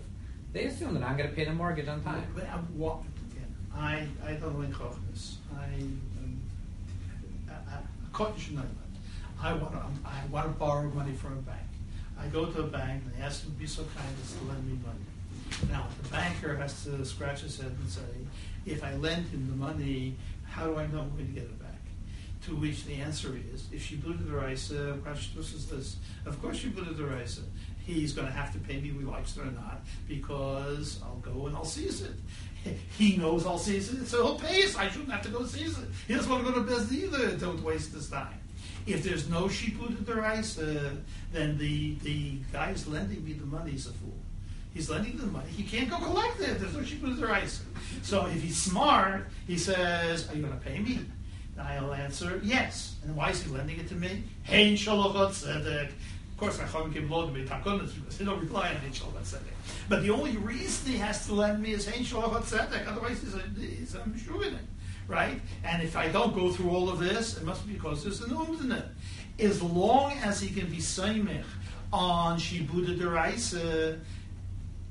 [0.53, 2.23] They assume that I'm going to pay the mortgage on time.
[2.35, 2.45] But
[2.75, 2.99] wa-
[3.31, 5.35] again, I I don't like in Chochmas.
[5.57, 6.41] I um,
[7.49, 7.81] I- I-
[9.41, 11.59] I want to I want to borrow money from a bank.
[12.19, 14.43] I go to a bank and they ask them to be so kind as to
[14.45, 15.71] lend me money.
[15.71, 18.01] Now the banker has to scratch his head and say,
[18.67, 21.59] if I lend him the money, how do I know I'm going to get it
[21.59, 21.62] back?
[22.45, 24.97] To which the answer is, if she blew the rice, uh,
[25.35, 25.95] this is this.
[26.25, 27.39] Of course, she blew the rice.
[27.85, 31.47] He's going to have to pay me, we likes it or not, because I'll go
[31.47, 32.15] and I'll seize it.
[32.97, 34.75] He knows I'll seize it, so he'll pay us.
[34.75, 35.87] I shouldn't have to go seize it.
[36.07, 37.35] He doesn't want to go to Bez either.
[37.35, 38.39] Don't waste his time.
[38.85, 40.91] If there's no shiput the rice, uh,
[41.31, 44.17] then the the guy who's lending me the money is a fool.
[44.73, 45.49] He's lending me the money.
[45.49, 46.59] He can't go collect it.
[46.59, 47.61] There's no shiput the rice.
[48.01, 50.99] So if he's smart, he says, "Are you going to pay me?"
[51.59, 54.23] I'll answer, "Yes." And why is he lending it to me?
[54.43, 55.89] Hein shalachot tzedek.
[56.31, 59.23] Of course, can't give load to me takonis because he don't rely on hein shalachot
[59.23, 59.53] tzedek.
[59.87, 62.87] But the only reason he has to lend me is hein shalachot tzedek.
[62.87, 64.65] Otherwise, he's a he's a mishuvinik,
[65.07, 65.39] right?
[65.63, 68.31] And if I don't go through all of this, it must be because there's an
[68.31, 68.83] umd.
[69.39, 71.45] As long as he can be seimich
[71.91, 73.99] on shibuda deraisa,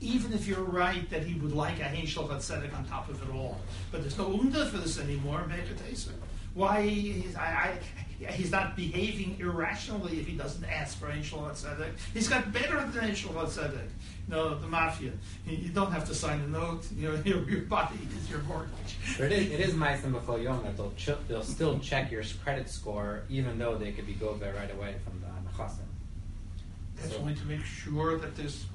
[0.01, 3.21] even if you're right that he would like a hein shalachat tzedek on top of
[3.21, 3.61] it all,
[3.91, 5.45] but there's no umda for this anymore.
[5.49, 6.11] Mechatesa.
[6.55, 7.79] Why he's, I,
[8.23, 11.91] I, he's not behaving irrationally if he doesn't ask for hein shalachat tzedek.
[12.13, 13.89] He's got better than hein shalachat tzedek.
[14.29, 15.13] No, the mafia.
[15.47, 16.87] You- don't have to sign a note.
[16.97, 18.97] You know, your, your body is your mortgage.
[19.19, 22.23] But it is, it is ma'asim b'chol yom that they'll, ch- they'll still check your
[22.45, 25.79] credit score even though they could be go there right away from the nechasim.
[26.97, 28.67] That's So- only to make sure that there's.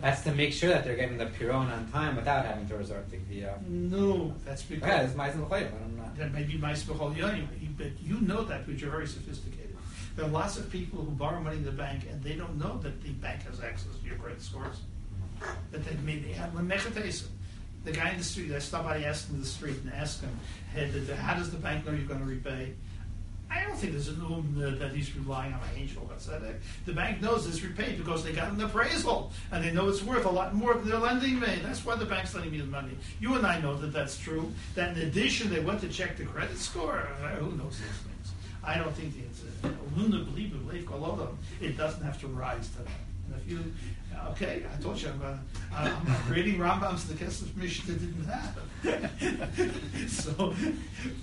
[0.00, 3.10] That's to make sure that they're getting the piron on time without having to resort
[3.10, 3.54] to gvia.
[3.54, 4.88] Uh, no, that's because.
[4.88, 5.70] Yeah, it's ma'asim l'chayim.
[5.82, 6.16] I'm not.
[6.16, 9.76] That may be my b'chol yoyim, but you know that because you're very sophisticated.
[10.16, 12.78] There are lots of people who borrow money in the bank and they don't know
[12.78, 14.76] that the bank has access to your credit scores.
[14.76, 15.52] Mm-hmm.
[15.72, 17.24] That they maybe have lemechatesa.
[17.84, 20.22] The guy in the street, I stop by, ask him in the street and ask
[20.22, 20.30] him,
[20.72, 22.72] hey, how does the bank know you're going to repay?
[23.74, 26.06] Don't think there's a um, uh, that he's relying on an angel.
[26.08, 26.40] That's that.
[26.86, 30.26] The bank knows it's repaid because they got an appraisal and they know it's worth
[30.26, 31.58] a lot more than they're lending me.
[31.60, 32.96] That's why the bank's lending me the money.
[33.18, 34.52] You and I know that that's true.
[34.76, 37.08] That in addition, they went to check the credit score.
[37.20, 38.32] Uh, who knows these things?
[38.62, 41.38] I don't think it's a believe believe a lot of them.
[41.60, 43.13] It doesn't have to rise to that.
[43.36, 43.72] If you,
[44.30, 45.36] okay, I told you I'm, uh,
[45.76, 47.54] I'm creating Rambams the Kesef
[47.86, 50.08] that didn't happen.
[50.08, 50.54] so,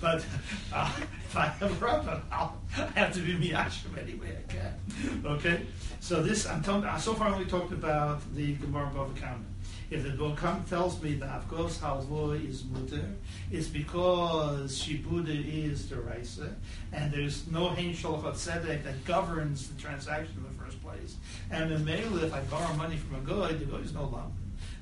[0.00, 0.24] but
[0.72, 2.56] uh, if I have a Rambam, I'll
[2.94, 5.22] have to be Miyashim anyway I can.
[5.24, 5.66] Okay,
[6.00, 6.84] so this I'm telling.
[6.98, 9.44] So far, I only talked about the Gemara Bava Kama.
[9.92, 13.10] If the Bokam tells me that Avgos Halvoy is mutter,
[13.50, 16.54] it's because Shibuda is the Raisa,
[16.94, 21.16] and there's no Hein Sholchat Tzedek that governs the transaction in the first place.
[21.52, 24.32] And the Mele, if I borrow money from a guy, the guy is no longer.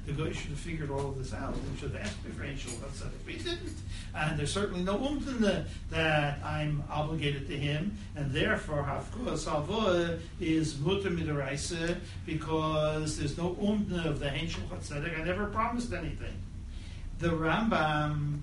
[0.07, 2.45] The guy should have figured all of this out and should have asked me for
[2.45, 3.77] Tzedek, but he didn't.
[4.15, 10.79] And there's certainly no umtin that I'm obligated to him, and therefore Havkos Halvoy is
[10.79, 11.11] mutter
[12.25, 15.21] because there's no umtin of the Hein Sholchat Tzedek.
[15.21, 16.35] I never promised anything.
[17.19, 18.41] The Rambam,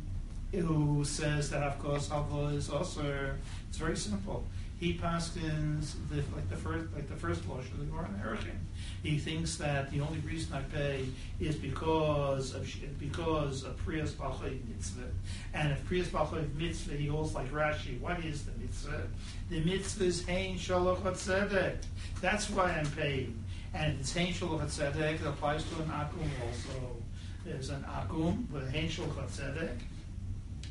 [0.52, 2.12] who says that of course
[2.54, 3.34] is also,
[3.70, 4.46] it's very simple.
[4.80, 8.58] He paskins the, like the first like the first losh of the Gemara Erechin.
[9.02, 11.06] He thinks that the only reason I pay
[11.40, 15.10] is because of because of Priyas Balchay mitzvah.
[15.56, 18.00] And if Priyas Balchay mitzvah, he holds like Rashi.
[18.00, 19.08] What is the mitzvah?
[19.50, 21.78] The mitzvah is Hein Shalach Tzedek.
[22.22, 23.44] That's why I'm paying.
[23.74, 26.98] And if it's Hein Shalach Tzedek, it applies to an Akum also.
[27.44, 29.80] There's an Akum with Hein Shalach Tzedek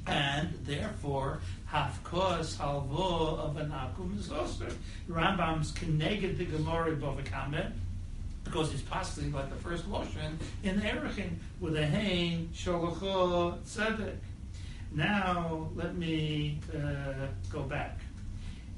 [0.07, 1.41] and therefore
[1.73, 4.67] hafkos halvo of an akum is also
[5.09, 7.73] Rambam's connected the Gemara Bavakame
[8.45, 14.17] because it's passing like the first lotion in Erechin with a hein sholocho tzedek.
[14.93, 17.99] Now let me uh, go back.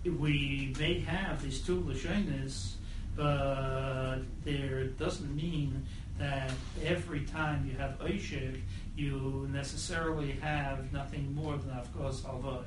[0.05, 2.75] We may have these two lashonas,
[3.15, 5.85] but there doesn't mean
[6.19, 6.51] that
[6.89, 8.61] every time you have oishik,
[8.97, 12.65] you necessarily have nothing more than Avkos Halvah.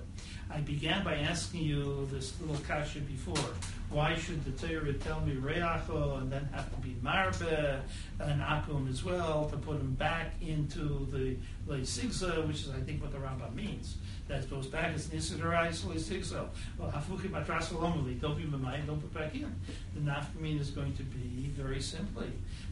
[0.50, 3.54] I began by asking you this little kasha before.
[3.90, 7.82] Why should the Torah tell me Reacho and then have to be Marbe
[8.20, 11.36] and Akum as well to put him back into the
[11.82, 13.98] Sigza, which is, I think, what the Rambam means.
[14.28, 16.48] That goes back as Nisidarai Sigza.
[16.78, 19.54] Well, Hafuki Matrasalomali, don't be Mamai, don't put back in.
[19.94, 22.32] The Nafkamin is going to be very simply.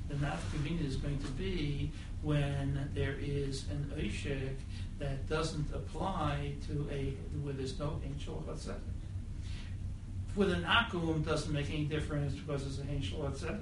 [0.10, 1.92] The Nafkamin is going to be
[2.24, 4.56] when there is an oishik
[4.98, 8.80] that doesn't apply to a where there's no angel chatzedek.
[10.36, 13.60] With an akum doesn't make any difference because it's a angel chatzedek.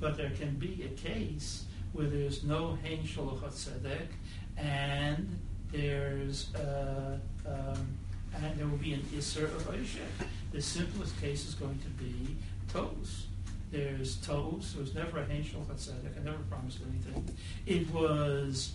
[0.00, 4.08] But there can be a case where there's no angel chatzedek
[4.56, 5.38] and
[5.70, 7.86] there's uh, um,
[8.34, 10.26] and there will be an isser of oishik.
[10.50, 12.36] The simplest case is going to be
[12.72, 13.27] toes
[13.70, 14.72] there's toes.
[14.72, 16.18] There was never a Henshel Chatzedek.
[16.18, 17.36] I never promised anything.
[17.66, 18.72] It was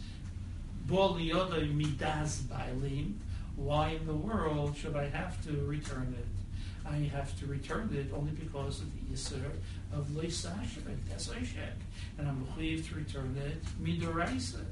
[0.85, 3.15] Bol Yoda Midas Bailim.
[3.55, 6.89] Why in the world should I have to return it?
[6.89, 9.43] I have to return it only because of the Yisr
[9.93, 10.97] of Leisashevik.
[11.09, 11.77] That's Oshek.
[12.17, 14.65] And I'm required to return it Midoraisa.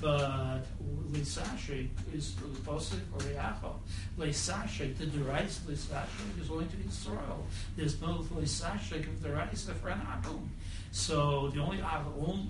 [0.00, 0.62] But
[1.10, 2.34] Leisashek is
[2.64, 3.76] Posik or Reacho.
[4.18, 7.46] Leisashek, the Derais Leisashek is going to be soil.
[7.76, 10.48] There's no Leisashek of Derais for an Akum.
[10.90, 12.00] So the only, uh,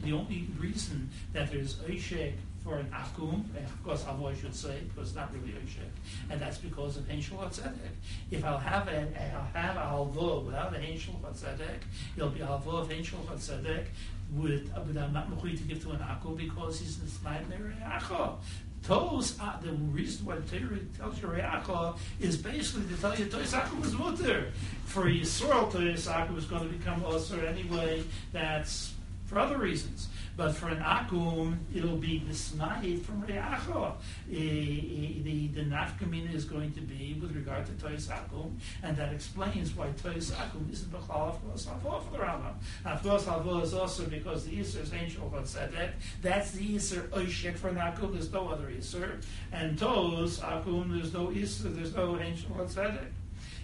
[0.02, 2.34] the only reason that there's Oshek
[2.66, 5.90] for an akum, of course, Avo I should say, because it's not really Oshek,
[6.28, 7.94] and that's because of Henshel Hatzedek.
[8.30, 11.82] If I'll have a, I'll have a halvo without a Henshel Hatzedek,
[12.16, 13.84] it'll be halvo of Henshel Hatzedek,
[14.32, 14.70] with,
[15.12, 17.40] not to give to an akum because he's not
[17.84, 18.36] Acho.
[18.82, 23.26] Those are the reason why the Torah tells you Reacha is basically to tell you
[23.26, 24.52] Toys Akum is mutter.
[24.84, 28.04] For Yisrael, Toys Akum is going to become Osir anyway.
[28.32, 30.08] That's for other reasons.
[30.36, 33.94] But for an akum, it'll be nismayit from reacho.
[34.30, 38.94] Eh, eh, the the nafkamina is going to be with regard to tois akum, and
[38.98, 42.52] that explains why tois akum isn't b'chal avos havo for the Rambam.
[42.84, 45.92] Avos havo is also because the iser is angel tzedek.
[46.20, 48.12] That's the iser oishek for an akum.
[48.12, 49.20] There's no other iser,
[49.52, 50.92] and toes akum.
[50.92, 51.70] There's no iser.
[51.70, 53.12] There's no angel tzedek.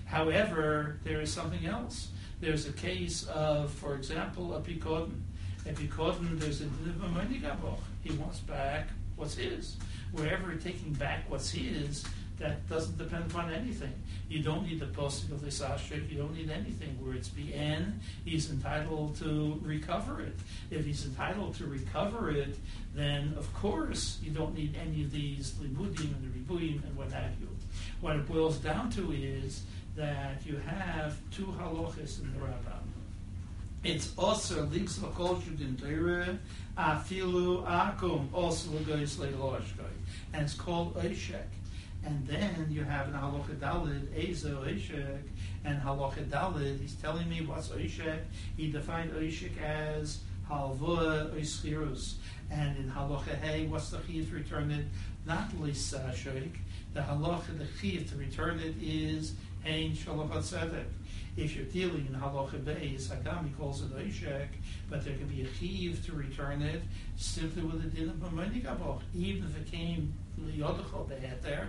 [0.07, 2.09] However, there is something else.
[2.41, 5.21] There's a case of, for example, a pikodin
[5.67, 7.41] And because there's a Mamoni
[8.03, 9.77] he wants back what's his.
[10.13, 12.05] Wherever taking back what's his,
[12.39, 13.93] that doesn't depend upon anything.
[14.29, 16.99] You don't need the posting of the sashrik, you don't need anything.
[17.01, 20.37] Where it's BN, he's entitled to recover it.
[20.71, 22.59] If he's entitled to recover it,
[22.95, 27.13] then of course you don't need any of these limudim and the ribuyim and what
[27.13, 27.49] have you.
[28.01, 29.63] What it boils down to is
[29.95, 32.82] that you have two halachas in the Rambam.
[33.85, 36.39] It's also liks l'kol shudin teire
[36.79, 39.91] afilu akum also l'goyis le'loshkoi.
[40.33, 41.51] And it's called oishek.
[42.05, 45.23] And then you have in halacha dalid ezo oishek
[45.65, 46.81] and halacha dalid.
[46.81, 48.21] He's telling me what's oishek.
[48.57, 52.15] He defined oishek as halva oischirus.
[52.51, 54.87] And in halacha hey, what's the chiv to return it?
[55.27, 56.57] Not lisa uh, shoik.
[56.95, 60.85] The halacha, the chiv to return it is ein shalachat.
[61.37, 64.49] If you're dealing in halacha beis, Hagami calls it oishek,
[64.91, 66.83] but there can be a chiv to return it
[67.17, 71.69] simply with a din of gaboch, even if it came liyodecho the heter,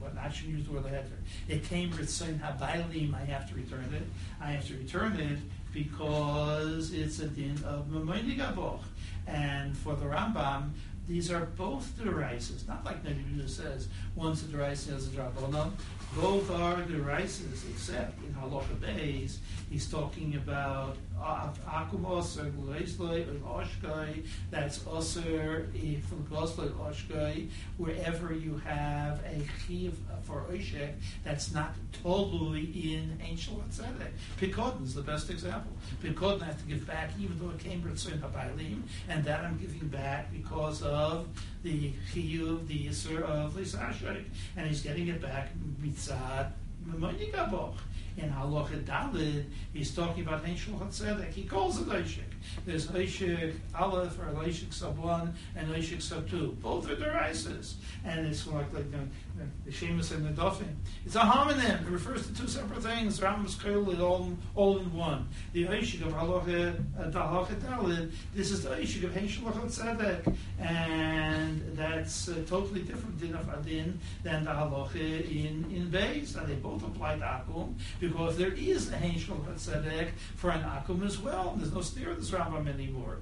[0.00, 1.06] well, I shouldn't use the word heter.
[1.48, 3.14] It came ritzayin habaylim.
[3.14, 4.02] I have to return it.
[4.40, 5.38] I have to return it
[5.72, 8.82] because it's a din of mamoni gaboch.
[9.26, 10.70] And for the Rambam,
[11.08, 15.72] these are both deraises, not like Nebuchadnezzar says, one's a deraisa, one's a drabonon.
[16.16, 19.36] Both are deraises, except in Halacha Beis,
[19.68, 24.26] he's talking about akumos or gleisloi or oshkai.
[24.50, 30.92] That's also eh, from gleisloi oshkai, wherever you have a chiv for oshek
[31.22, 34.10] that's not totally in ancient tzedek.
[34.40, 35.72] Pikodin is the best example.
[36.02, 39.58] Pikodin I have to give back, even though it came from habaylim, and that I'm
[39.58, 41.28] giving back because of
[41.66, 44.24] the chiyuv, the yisur of lisashrik,
[44.56, 45.50] and he's getting it back
[45.82, 46.52] mitzad
[46.88, 47.74] Mamonikaboch.
[48.16, 49.44] In Halacha Dalid,
[49.74, 51.32] he's talking about Ein Shulchan Tzedek.
[51.32, 52.35] He calls it Oishik.
[52.64, 56.58] There's Oishik Aleph or Oishik Sub 1 and Oishik Sub 2.
[56.62, 57.76] Both are deraises.
[58.04, 60.74] And it's like, like the Shemus and the Dofin.
[61.04, 61.82] It's a homonym.
[61.82, 63.20] It refers to two separate things.
[63.20, 65.28] Rambam's clearly all, all in one.
[65.52, 70.36] The Oishik of Halacha uh, Dalid, this is the Oishik of Hein Shulchan Tzedek.
[70.60, 76.36] And that's uh, totally different din of Adin than the Halacha in, in Beis.
[76.36, 80.62] And they both apply to Akum because there is a Hein Shulchan Tzedek for an
[80.62, 81.54] Akum as well.
[81.56, 83.18] There's no steer of Rambam anymore.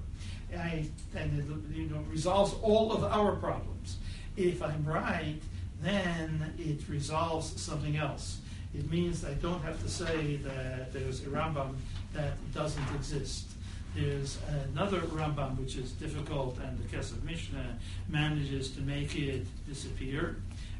[0.55, 0.85] I,
[1.15, 3.97] and it you know, resolves all of our problems.
[4.37, 5.39] If I'm right,
[5.81, 8.39] then it resolves something else.
[8.73, 11.75] It means I don't have to say that there's a Rambam
[12.13, 13.47] that doesn't exist.
[13.95, 14.37] There's
[14.73, 17.77] another Rambam which is difficult, and the Kesef Mishnah
[18.09, 20.35] manages to make it disappear,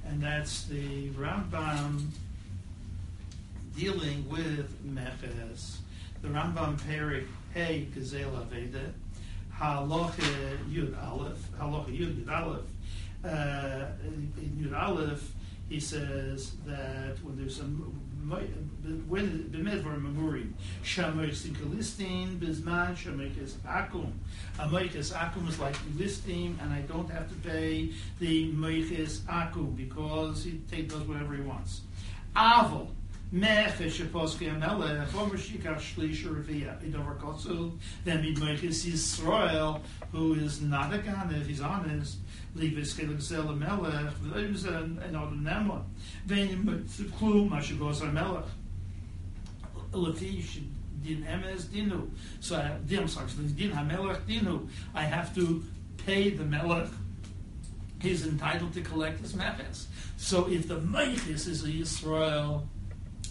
[0.06, 2.08] and that's the Rambam
[3.78, 5.78] dealing with Meches.
[6.22, 8.94] The Rambam Perik Hey Gazela Veda,
[9.58, 12.66] Halacha Yud Aleph, Halacha Yud Aleph,
[13.24, 15.32] uh, in Yud Aleph,
[15.70, 17.98] he says that when there's some
[19.08, 20.52] when b'medvar memurim
[20.84, 24.12] shamoyis listing bizman shamoyis akum.
[24.60, 30.44] Amoyis akum is like listing and I don't have to pay the moyis akum because
[30.44, 31.84] he take does whatever he wants.
[32.36, 32.90] Aval
[33.34, 40.94] Mechesh Shaposki Amelech, Omer Shikar Shlish Revia, Idover Kotsul, then Midmoichis Yisrael, who is not
[40.94, 42.18] a Ganev, he's honest,
[42.56, 45.84] Livis Kelexel Amelech, Vimzen, and Odom Nemla,
[46.26, 46.66] Vein
[47.20, 48.46] Klum, Mashigos Amelech,
[49.92, 50.62] Lafish,
[51.04, 52.10] Din Emes Dinu.
[52.40, 54.68] So, Dim Saks, Din Hamelech Dinu.
[54.94, 55.64] I have to
[56.06, 56.90] pay the Melech.
[58.02, 59.88] He's entitled to collect his meches.
[60.18, 62.64] So if the Meichis is a Yisrael,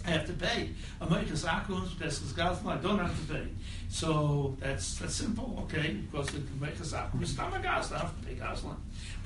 [0.06, 0.70] I have to pay.
[1.00, 3.48] A Meichas Akums, Pesachas Gazlan, I don't have to pay.
[3.88, 5.92] So that's that's simple, okay?
[5.92, 8.76] Because the Meichas Akum is Tama Gazlan, I have to pay Gazlan.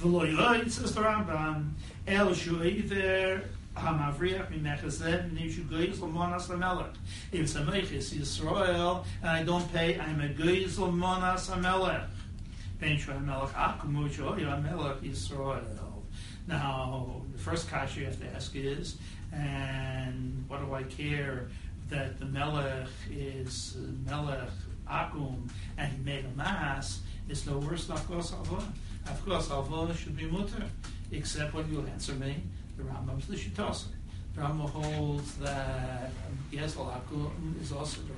[0.01, 1.71] V'lo yoy, says the Rambam,
[2.07, 3.43] El Shu'eiver
[3.77, 6.95] Hamavriach Mimechazed Nishu Goyz Lamonas Lamelech.
[7.33, 12.07] If it's a Meichas Yisrael and I don't pay, I'm a Goyz Lamonas Lamelech.
[12.81, 15.65] Ben Melech Akum Uchoy Melech Yisrael.
[16.47, 18.97] Now, the first kasha you have to ask is,
[19.33, 21.49] and what do I care
[21.91, 23.77] that the Melech is
[24.07, 24.51] Melech
[24.91, 27.01] Akum and he made a mass?
[27.29, 28.65] It's no worse than Avkos Alva.
[29.07, 30.65] Avkos Alva should be mutter,
[31.13, 32.43] except when you answer me,
[32.77, 33.87] the Rambam's Lishitasa.
[34.35, 36.11] The Rambam holds that
[36.53, 38.15] Gesel Akum is also the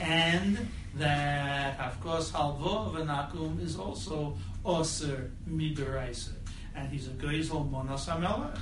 [0.00, 6.32] and that of course halvo of akum is also oser midiraisa.
[6.74, 8.58] and he's a Geisel Monas HaMelech.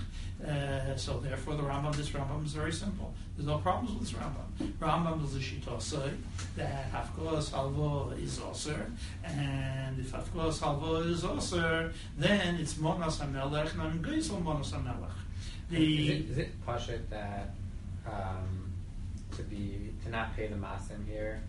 [0.47, 3.15] Uh, so therefore, the Rambam, this Rambam is very simple.
[3.37, 4.73] There's no problems with this Rambam.
[4.81, 6.15] Rambam is the Shitosai
[6.57, 8.91] that Hafkos Halvo is Oser,
[9.25, 15.13] and if Hafkos Halvo is Oser, then it's Monas HaMelech, and Geisel Monas HaMelech.
[15.71, 17.55] is, it, is it pashut that
[18.07, 18.73] um,
[19.37, 21.41] to be to not pay the masim here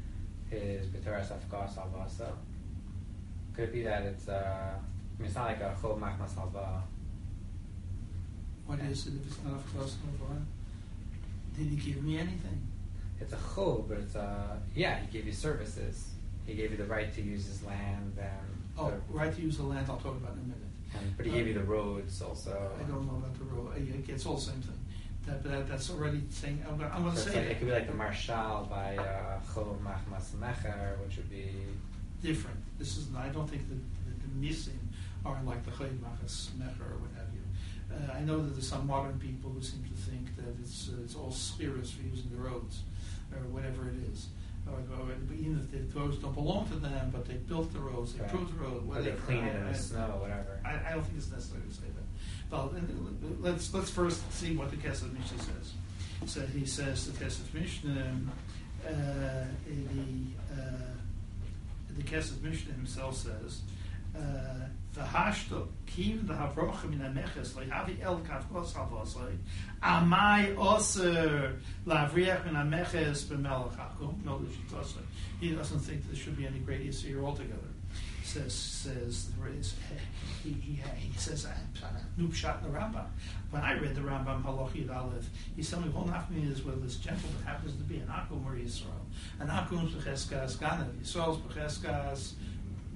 [0.52, 2.32] is b'toras alvasa?
[3.56, 6.82] Could it be that it's uh, I mean, it's not like a chol machmas halva.
[8.74, 9.60] What is it if it's not?
[11.58, 12.60] Did he give me anything?
[13.22, 15.00] It's a chol, but it's a yeah.
[15.00, 16.10] He gave you services.
[16.48, 18.30] He gave you the right to use his land and
[18.78, 20.58] Oh, the- right to use the land, I'll talk about in a minute.
[20.96, 22.72] and, but he gave you the roads also.
[22.80, 23.72] I don't know about the road,
[24.10, 24.80] it's all the same thing.
[25.28, 27.74] That, that, that's already saying, I'm gonna, I'm gonna So say like, it could be
[27.74, 31.52] like the marshal by uh, chol machmas mecher, which would be
[32.22, 32.58] different.
[32.80, 34.80] This is, I don't think that the, the missing
[35.26, 37.40] are like the Chayid Machas Mecher or what have you.
[37.83, 37.83] Uh,
[38.14, 41.16] I know that there's some modern people who seem to think that it's, uh, it's
[41.16, 42.82] all spheres for using the roads,
[43.32, 44.28] or whatever it is.
[44.66, 48.14] Or, or even if the roads don't belong to them, but they built the roads,
[48.14, 48.32] they Right.
[48.32, 50.60] the road, or they clean it in I- the snow, whatever.
[50.64, 52.56] I, I don't think it's necessary to say that.
[52.56, 52.80] Well, uh,
[53.42, 55.74] let's let's first see what the Kesef Mishnah says.
[56.28, 58.12] So he says the Kesef Mishnah,
[58.88, 58.92] uh,
[59.68, 60.94] the uh,
[61.98, 63.62] the Kesef Mishnah himself says,
[64.16, 69.38] uh, "V'hashto kim the havrocha min hameches lehavi el kavkos havosai
[69.82, 74.42] amai oser lavriach min hameches b'melech hakum." No,
[75.40, 77.74] he doesn't think there should be any great issue here altogether
[78.34, 79.30] says says
[80.44, 81.48] he, he, he says
[82.34, 83.06] shot in the Rambam.
[83.52, 86.96] When I read the Rambam Halachi Aleph, he's telling me whole me is whether this
[86.96, 88.88] gentleman happens to be an Akum or Yisrael.
[89.40, 92.34] An Akum is Becheskas Ganav, Yisrael is Becheskas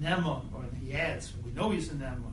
[0.00, 2.32] Nemon, or he adds, we know he's a Nemon.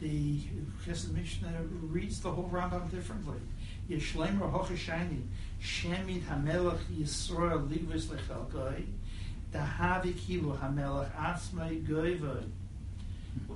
[0.00, 0.40] The
[0.86, 3.38] Kesef Mishnah reads the whole Rambam differently.
[3.88, 5.22] Yeshlemer Hochashani,
[5.62, 8.84] Shemid Hamelech Yisrael Livus Lechelkai,
[9.52, 12.44] Dahavi Kilu Hamelech Atzmai.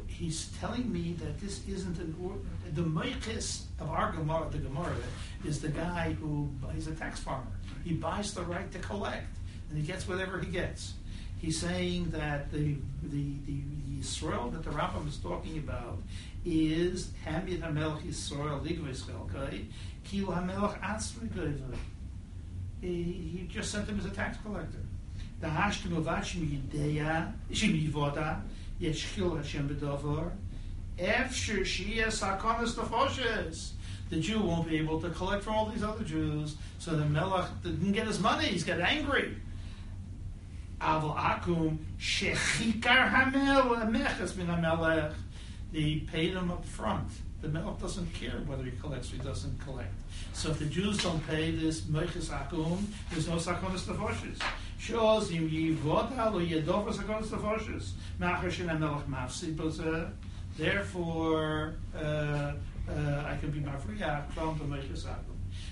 [0.06, 2.34] He's telling me that this isn't an or,
[2.74, 4.96] the Meichis of our Gemara, the Gemara,
[5.44, 7.46] is the guy who he's a tax farmer.
[7.84, 9.28] He buys the right to collect,
[9.70, 10.94] and he gets whatever he gets.
[11.38, 13.62] He's saying that the the the
[13.98, 15.98] Yisrael that the Rambam is talking about
[16.44, 21.76] is Hamid Hamelech Yisrael Ligvis Hamelech Atzmai Goivoi.
[22.80, 24.78] He, just sent him as a tax collector.
[25.40, 28.40] The Hashtemovat Shemideya, Shemivoda,
[28.80, 30.30] Yeshchil Hashem Bedovar,
[30.98, 33.70] Efshir Shiyas Hakonis Nefoshes.
[34.10, 37.48] The Jew won't be able to collect from all these other Jews, so the Melech
[37.62, 39.36] didn't get his money, he's got angry.
[40.80, 45.14] Aval Akum, Shechikar Hamel, Meches Min Hamelech.
[45.72, 47.08] They paid him up front.
[47.40, 49.92] The Melech doesn't care whether he collects or he doesn't collect.
[50.32, 54.42] So if the Jews don't pay this Meches Akum, there's no Sakonis Nefoshes.
[54.78, 57.90] Shows im Yivoda lo Yedova Sakonis Nefoshes.
[58.20, 60.10] Macher Shin HaMelech Mafsid Bozer.
[60.56, 62.54] Therefore, uh, uh,
[63.26, 65.27] I can be Mafriach from the Meches Akum.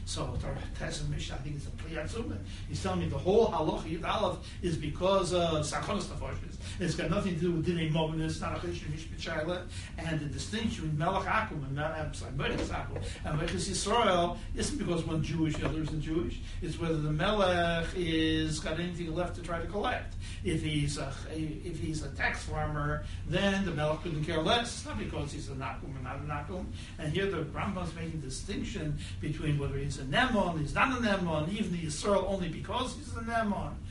[0.07, 0.39] So
[0.79, 2.39] Tessa I think it's a Pliyatzuma.
[2.69, 6.57] He's telling me the whole halacha Yud is because of Sakonis Nefoshes.
[6.79, 9.63] It's got nothing to do with Dinei Mominus, not a Cheshire Mishpit Shaila,
[9.99, 15.25] and the distinction between Melech Akum and Melech Akum and Melechus Yisrael isn't because one
[15.25, 16.41] Jewish, the other isn't Jewish.
[16.63, 20.15] It's whether the Melech is got anything left to try to collect.
[20.45, 24.77] If he's a if he's a tax farmer, then the Melech couldn't care less.
[24.77, 26.67] It's not because he's a Nakum or not a Nakum.
[26.99, 31.01] And here the Rambam's making a distinction between whether he's a Nemon, he's not a
[31.01, 33.72] Nemon, even the Yisrael only because he's a Nemon.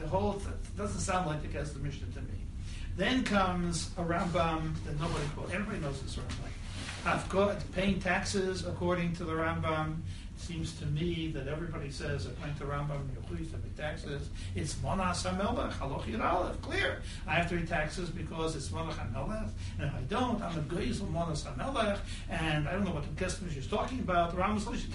[0.00, 2.38] The whole th- doesn't sound like the Kesef Mishnah to me.
[2.96, 5.52] Then comes a Rambam that nobody quotes.
[5.52, 6.50] Everybody knows this Rambam.
[7.04, 9.98] I've got paying taxes according to the Rambam.
[10.38, 14.30] Seems to me that everybody says according to Rambam, you're to pay taxes.
[14.54, 16.62] It's monas hamelech, haloch yid aleph.
[16.62, 17.02] Clear.
[17.26, 20.62] I have to pay taxes because it's monas hamelech, and if I don't, I'm a
[20.62, 21.98] geisel monas hamelech,
[22.30, 24.34] and I don't know what the Mishnah is talking about.
[24.36, 24.86] Rambam says.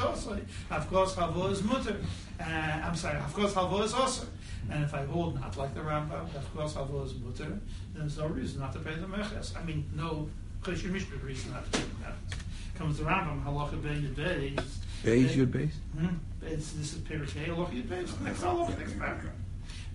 [0.71, 1.97] Of course, havo is mutter.
[2.39, 3.19] Uh, I'm sorry.
[3.19, 4.25] Of course, havo is also.
[4.71, 7.59] And if I hold not like the Rambam, of course, havo is mutter, then
[7.95, 9.53] there's no reason not to pay the meches.
[9.59, 10.29] I mean, no
[10.65, 12.39] Cheshire Mishpah reason not to pay the meches.
[12.75, 14.63] Comes the Rambam, halacha beis
[15.03, 15.27] beis.
[15.27, 15.71] Beis Yud Beis?
[15.97, 16.15] Hmm?
[16.41, 18.21] It's, this is Perikei, halacha yud beis.
[18.21, 19.33] Next halacha, next paragraph.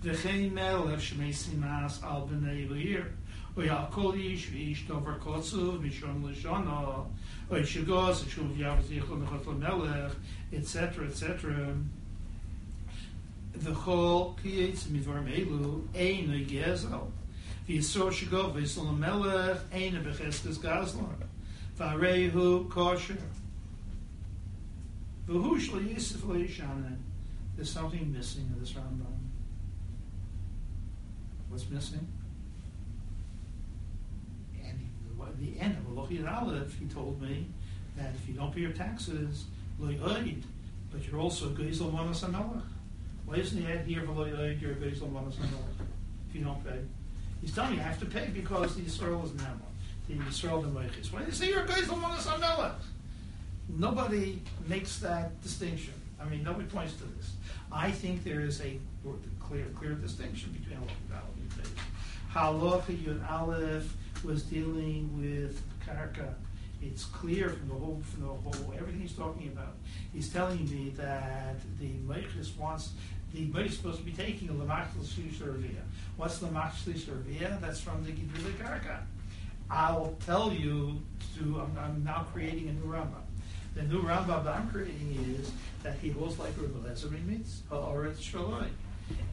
[0.03, 3.05] V'chein melech shmei simas al b'nei l'ir.
[3.57, 7.05] Oya kol ish v'ish dover kotzu mishon l'shana.
[7.51, 10.13] Oy shigos shuv yav zichol nechot l'melech,
[10.53, 11.75] etc., etc.
[13.57, 17.11] V'chol kiyetz midvar meilu ein gezel.
[17.67, 21.27] V'yisor shigov v'yisol l'melech ein b'chestes gazlan.
[21.77, 23.17] Varehu kosher.
[23.17, 23.27] V'hu shlo yisif lo yishanen.
[27.55, 29.05] There's something missing in this Rambam.
[31.49, 32.07] What's missing?
[34.63, 34.79] And
[35.39, 37.45] the, end of Elohim Aleph, he told me
[37.95, 39.45] that if you don't pay your taxes,
[39.77, 40.41] lo yoid,
[40.91, 42.23] but you're also geisel manas.
[43.25, 45.35] Why isn't he here for lo yoid, you're geisel manas
[46.29, 46.79] if you don't pay?
[47.41, 49.61] He's telling you have to pay because the Yisrael is Nama.
[50.07, 51.13] The Yisrael the.
[51.13, 52.25] Why do you say you're geisel manas?
[53.77, 55.93] Nobody makes that distinction.
[56.19, 57.33] I mean, nobody points to this.
[57.71, 58.79] I think there is a
[59.39, 61.75] clear, clear distinction between Elohim and Faith.
[62.33, 66.33] Halacha Yud Aleph was dealing with karka.
[66.81, 69.75] It's clear from the whole, from the whole, everything he's talking about.
[70.13, 72.91] He's telling me that the Meichus wants,
[73.33, 75.81] the is supposed to be taking a Lamachtel Shlisharvia.
[76.17, 77.59] What's Lamachtel Shlisharvia?
[77.59, 79.01] That's from the Gidul Karka.
[79.69, 81.01] I'll tell you
[81.37, 83.28] to, I'm, I'm now creating a new Rambam.
[83.75, 85.51] The new Rambam that I'm creating is
[85.83, 88.67] that he holds like Rabbi Lezer means Ha'oretz Shaloi.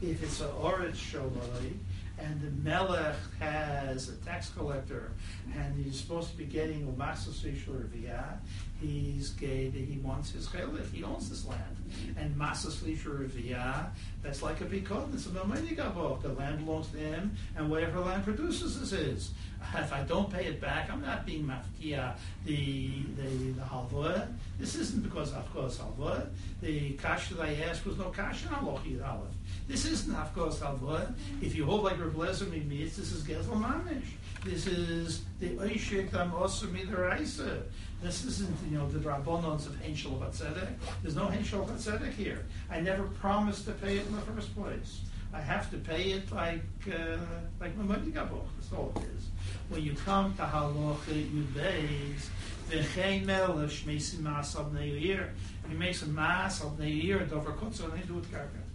[0.01, 1.73] If it's Ha'oretz Shaloi,
[2.19, 5.11] and the Melech has a tax collector,
[5.55, 8.37] and he's supposed to be getting a Masas Rivia,
[8.79, 11.77] he's gay, he wants his chalik, he owns this land.
[12.17, 13.89] And Masas Rivia,
[14.23, 16.21] that's like a bikon, it's a Melmenigabok.
[16.21, 19.31] The land belongs to him, and whatever land produces is his.
[19.75, 22.15] If I don't pay it back, I'm not being mafkia
[22.45, 24.27] the the the.
[24.59, 26.29] This isn't because of course halva.
[26.61, 29.36] The cash that I asked was no cash in alochi aleph.
[29.67, 31.13] This isn't of course halva.
[31.41, 34.03] If you hold like Reb Lezer means this is gezel mamish.
[34.45, 37.63] This is the oishik am osir midaraisa.
[38.01, 40.69] This isn't, you know, the drabbonons of Henshel Vatzedek.
[41.01, 42.45] There's no Henshel Vatzedek here.
[42.69, 45.01] I never promised to pay it in the first place.
[45.33, 47.17] I have to pay it like uh,
[47.59, 49.25] like my money That's all it is.
[49.69, 52.29] When you come to Halacha Yud Beis,
[52.69, 55.33] v'chein melech shmeisim mas al neir.
[55.67, 58.66] He makes a mass al neir, dover kutzer, and they do it karka.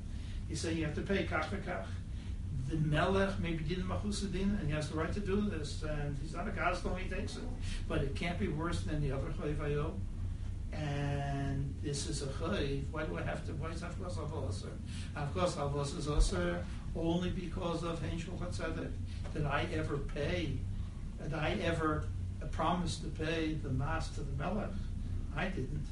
[0.53, 1.87] He said you have to pay kach v'kach.
[2.69, 6.35] The melech maybe didn't machusadin, and he has the right to do this, and he's
[6.35, 7.43] not a gospel he takes it.
[7.89, 9.95] But it can't be worse than the other chayvayo.
[10.71, 12.85] And this is a chayv.
[12.91, 13.53] Why do I have to?
[13.53, 14.67] Why is Hafkos Havos?
[15.17, 16.63] Hafkos Havos is also
[16.95, 18.93] only because of Henshel Chatzedek.
[19.33, 20.59] Did I ever pay?
[21.23, 22.05] Did I ever
[22.51, 24.69] promise to pay the mass to the Melech?
[25.35, 25.87] I didn't.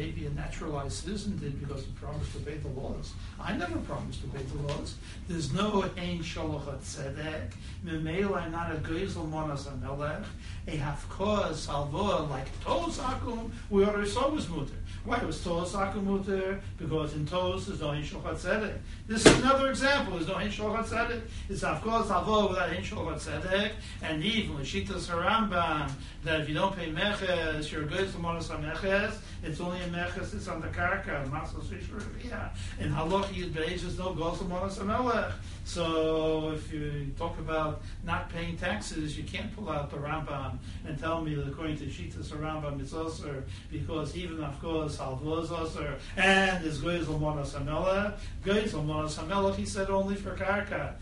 [0.00, 3.12] Maybe a naturalized citizen did because he promised to pay the laws.
[3.38, 4.94] I never promised to pay the laws.
[5.28, 7.50] There's no ein shalachat tzedek.
[7.84, 10.24] Memela, I'm not a gezel monas amelech.
[10.68, 13.50] A hafkoah salvoa like tos akum.
[13.68, 14.72] We are saw was mutter.
[15.04, 16.60] Why it was tos akum?
[16.78, 18.78] Because in tos there's no ein shalachat tzedek.
[19.06, 20.14] This is another example.
[20.14, 21.22] There's no ein shalachat tzedek.
[21.48, 23.72] It's hafkoah salvoa without ein shalachat tzedek.
[24.02, 25.90] And even l'shitas harambam
[26.24, 29.18] that if you don't pay meches, you're gezel monas ameches.
[29.42, 30.34] It's only in meches.
[30.34, 31.26] It's on the karka.
[31.30, 32.50] Masas v'shurviyah.
[32.80, 35.32] In halach yud beis there's no gezel monas amelech.
[35.64, 40.98] So if you talk about not paying taxes, you can't pull out the Rambam and
[40.98, 45.96] tell me that according to Shitas Rambam it's also because even of course Is also
[46.16, 48.14] and there's Gezel Monas Hamela.
[48.44, 50.94] Hamela he said only for Karka.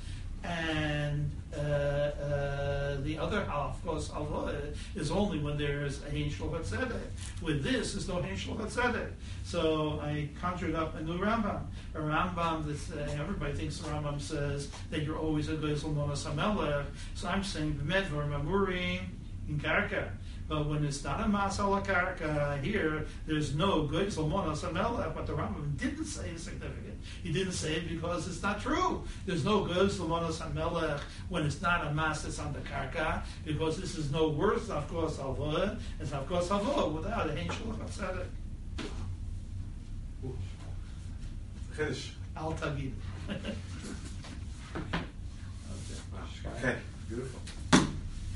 [0.45, 6.11] And uh, uh, the other half, of course, halva is only when there is a
[6.11, 6.49] hein shel
[7.43, 8.57] With this, there's no hein shel
[9.45, 11.63] So I conjured up a new Rambam.
[11.95, 16.85] A Rambam that uh, everybody thinks the Rambam says that you're always a gezel monas
[17.15, 19.01] So I'm saying the medvar mamurim
[19.49, 20.11] in karka.
[20.49, 24.63] But when it's not a masala karka here, there's no good salmonas
[25.15, 26.99] but the Rambam didn't say is significant.
[27.23, 29.05] He didn't say it because it's not true.
[29.27, 33.79] There's no good salmonas hamelech when it's not a mas that's on the karka, because
[33.79, 35.79] this is no worth, of course, halva.
[36.01, 38.27] It's of course halva without a henshel chatzedek.
[41.73, 42.13] Finish.
[42.37, 42.93] Al tagid.
[46.57, 46.77] Okay,
[47.09, 47.41] beautiful.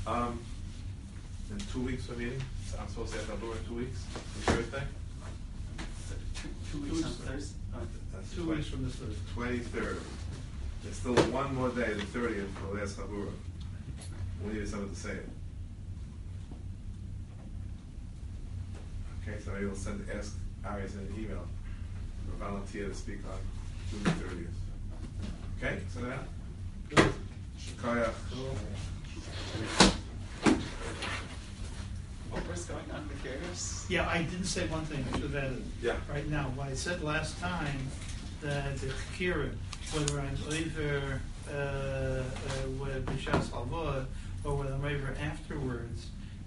[0.07, 0.39] Um,
[1.53, 2.41] in two weeks for meeting,
[2.71, 4.05] so I'm supposed to have Tabor in two weeks,
[4.41, 4.83] for birthday?
[6.41, 7.57] Two, two weeks on Thursday.
[8.13, 9.17] That's Two the weeks from this Thursday.
[9.35, 10.01] Twenty-third.
[10.83, 13.31] There's still one more day, the thirtieth, for the last Chabura.
[14.47, 15.29] We need someone to say it.
[19.23, 20.35] Okay, so maybe we'll send, ask
[20.65, 21.47] Arias an email,
[22.29, 23.39] or volunteer to speak on
[23.91, 24.49] June thirtieth.
[25.59, 26.19] Okay, so now,
[26.89, 27.13] Good.
[33.23, 33.31] Shakaya.
[33.31, 33.87] Oprah's going on Vicarious.
[33.89, 35.05] Yeah, I didn't say one thing.
[35.09, 35.65] I should have added.
[35.83, 35.97] Yeah.
[36.11, 37.89] Right now, what I said last time
[38.41, 39.51] that the kira,
[39.93, 42.23] whether I'm over uh, uh,
[42.81, 44.07] with halva
[44.45, 46.07] or whether I'm over afterwards,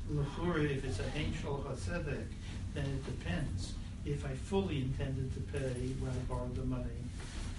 [0.09, 2.25] if it's a hein shalach
[2.73, 3.73] then it depends.
[4.05, 6.83] If I fully intended to pay when I borrowed the money,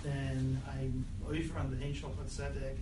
[0.03, 2.77] then I'm over on the hein shalach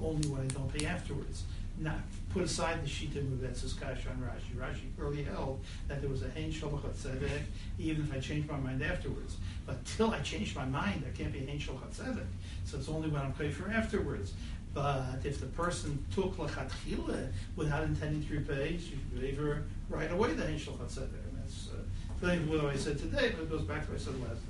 [0.00, 1.44] only when I don't pay afterwards.
[1.78, 2.00] Not
[2.32, 4.56] put aside the shita muvetzes kasha on Rashi.
[4.58, 7.42] Rashi clearly held that there was a hein shalach tzedek
[7.78, 9.36] even if I changed my mind afterwards.
[9.66, 12.26] But till I change my mind, there can't be a hein shalach tzedek.
[12.64, 14.32] So it's only when I'm for afterwards.
[14.72, 20.32] But if the person took lachatchila without intending to repay, she should for right away
[20.32, 21.24] the hein shalach tzedek.
[21.28, 24.14] And that's uh, what I said today, but it goes back to what I said
[24.22, 24.40] last.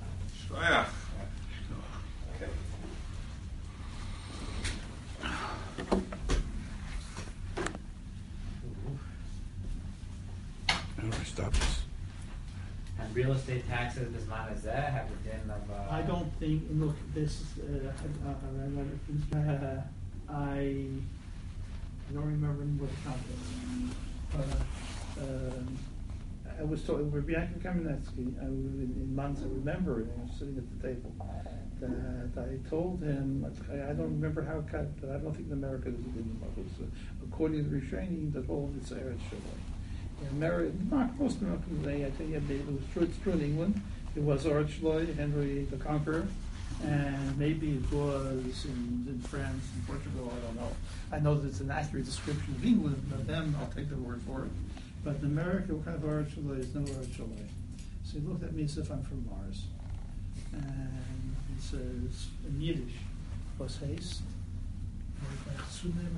[0.49, 0.87] Shkoyach.
[2.37, 2.51] Okay.
[10.97, 11.83] How do I stop this?
[12.99, 15.71] And real estate taxes, does Manazeh have a din of?
[15.71, 17.93] Uh, I don't think, look, this, uh,
[18.27, 18.31] I,
[19.37, 19.45] I,
[20.29, 23.53] I, I don't remember what the context.
[24.33, 25.79] But, um,
[26.59, 30.23] I was told, with Bianca Kamenetsky, I was in, in months, I remember, it, I
[30.23, 31.13] was sitting at the table,
[31.83, 35.49] that I told him, I, I don't remember how it cut, but I don't think
[35.49, 36.67] in America there's a din of it.
[36.79, 36.85] So
[37.31, 39.76] According to the restraining, that all of it's Eretz Shalom.
[40.33, 43.81] America, not most Americans, they, I tell you, it was it's true in England.
[44.15, 46.27] It was Archloy, Henry the Conqueror,
[46.83, 50.73] and maybe it was in, in France and Portugal, I don't know.
[51.13, 54.23] I know that it's an accurate description of England, but then I'll take their word
[54.23, 54.51] for it.
[55.05, 57.45] But in America, what kind of Archloy no Archloy.
[58.05, 59.65] So he looked at me as if I'm from Mars.
[60.53, 62.95] And he says, in Yiddish,
[63.59, 64.23] was haste,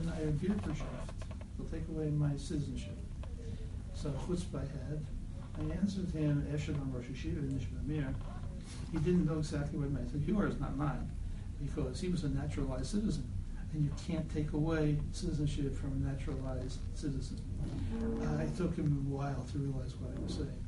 [0.09, 0.85] I.
[1.59, 2.97] They'll take away my citizenship.
[4.01, 5.05] So chutzpah I had.
[5.59, 8.15] I answered him, Eshed Rosh Hashiva in Nishmamir.
[8.93, 10.09] He didn't know exactly what it meant.
[10.09, 11.11] I said, yours, not mine.
[11.61, 13.29] Because he was a naturalized citizen.
[13.73, 17.41] And you can't take away citizenship from a naturalized citizen.
[18.23, 20.65] Uh, it took him a while to realize what I was saying.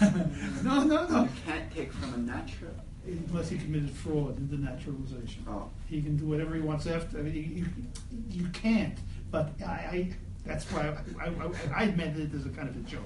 [0.64, 1.22] no, no, no.
[1.22, 2.74] You can't take from a natural.
[3.06, 5.46] Unless he committed fraud in the naturalization.
[5.48, 5.70] Oh.
[5.88, 7.20] He can do whatever he wants after.
[7.20, 8.98] I mean, you, you, you can't.
[9.30, 10.10] But I, I
[10.48, 13.02] that's why I, I, I meant it as a kind of a joke.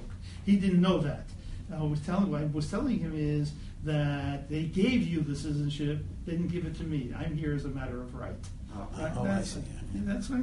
[0.46, 1.26] He didn't know that.
[1.74, 3.52] I was telling what I was telling him is
[3.84, 7.12] that they gave you the citizenship, didn't give it to me.
[7.18, 8.32] I'm here as a matter of right.
[8.74, 8.86] Oh.
[8.96, 9.12] Right?
[9.16, 9.60] Oh, I that's, see.
[9.92, 10.42] yeah, that's why.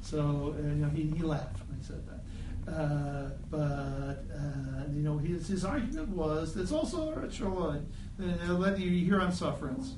[0.00, 2.72] So uh, you know, he, he laughed when I said that.
[2.72, 7.82] Uh, but uh, you know, his, his argument was there's also a Shaloi.
[8.18, 9.94] They'll let you here on sufferance.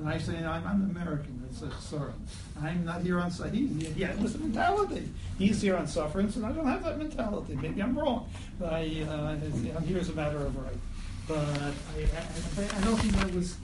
[0.00, 1.46] And I say, I'm, I'm American.
[1.50, 2.12] It's a sorry.
[2.62, 5.06] I'm not here on he, he had this mentality.
[5.38, 7.54] He's here on sufferance, and I don't have that mentality.
[7.60, 8.30] Maybe I'm wrong.
[8.58, 9.36] But I, uh,
[9.76, 10.78] I'm here as a matter of right.
[11.28, 13.58] But I, I, I don't think that was.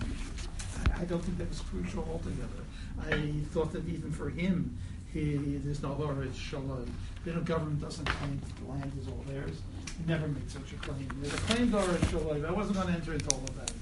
[0.94, 2.62] I don't think that was crucial altogether.
[3.00, 4.76] I thought that even for him,
[5.14, 6.92] he, there's no it's shalom.
[7.24, 9.56] The government doesn't claim that the land is all theirs.
[9.98, 11.08] He never made such a claim.
[11.22, 12.44] There's a claim to Oretz Shalom.
[12.44, 13.72] I wasn't going to enter into all of that.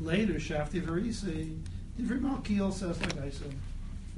[0.00, 1.58] Later, Shafti Varisi,
[1.98, 3.54] Divri Malkiel says, like I said,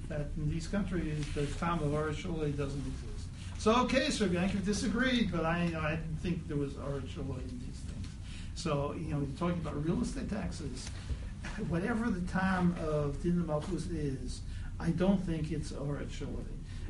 [0.08, 3.28] that in these countries, the found of Shalom doesn't exist.
[3.58, 7.40] So, okay, Sir Yankov disagreed, but I, you know, I didn't think there was Shalom
[7.40, 8.06] in these things.
[8.54, 10.88] So, you know, you're talking about real estate taxes.
[11.68, 13.48] Whatever the time of Din
[13.92, 14.40] is,
[14.80, 16.46] I don't think it's Shalom.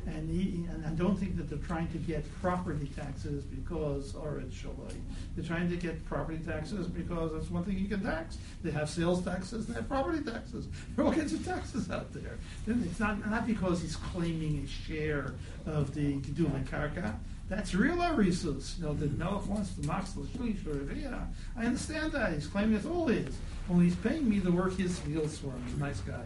[0.07, 4.53] And, he, and I don't think that they're trying to get property taxes because Oretz
[4.53, 4.87] Shalom.
[5.35, 8.37] They're trying to get property taxes because that's one thing you can tax.
[8.63, 10.67] They have sales taxes, they have property taxes.
[10.95, 12.37] There are all kinds of taxes out there.
[12.67, 15.33] And It's not, not because he's claiming a share
[15.65, 17.13] of the Gedula Karka.
[17.49, 18.77] That's real arisus.
[18.77, 21.27] You know, the Melech wants the max l'shlish or revia.
[21.57, 22.33] I understand that.
[22.33, 23.37] He's claiming it's all his.
[23.69, 25.53] Only he's paying me the work his wheels for.
[25.65, 26.23] He's a nice guy.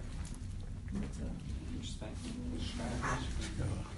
[0.94, 1.30] But, uh,
[3.60, 3.91] yeah.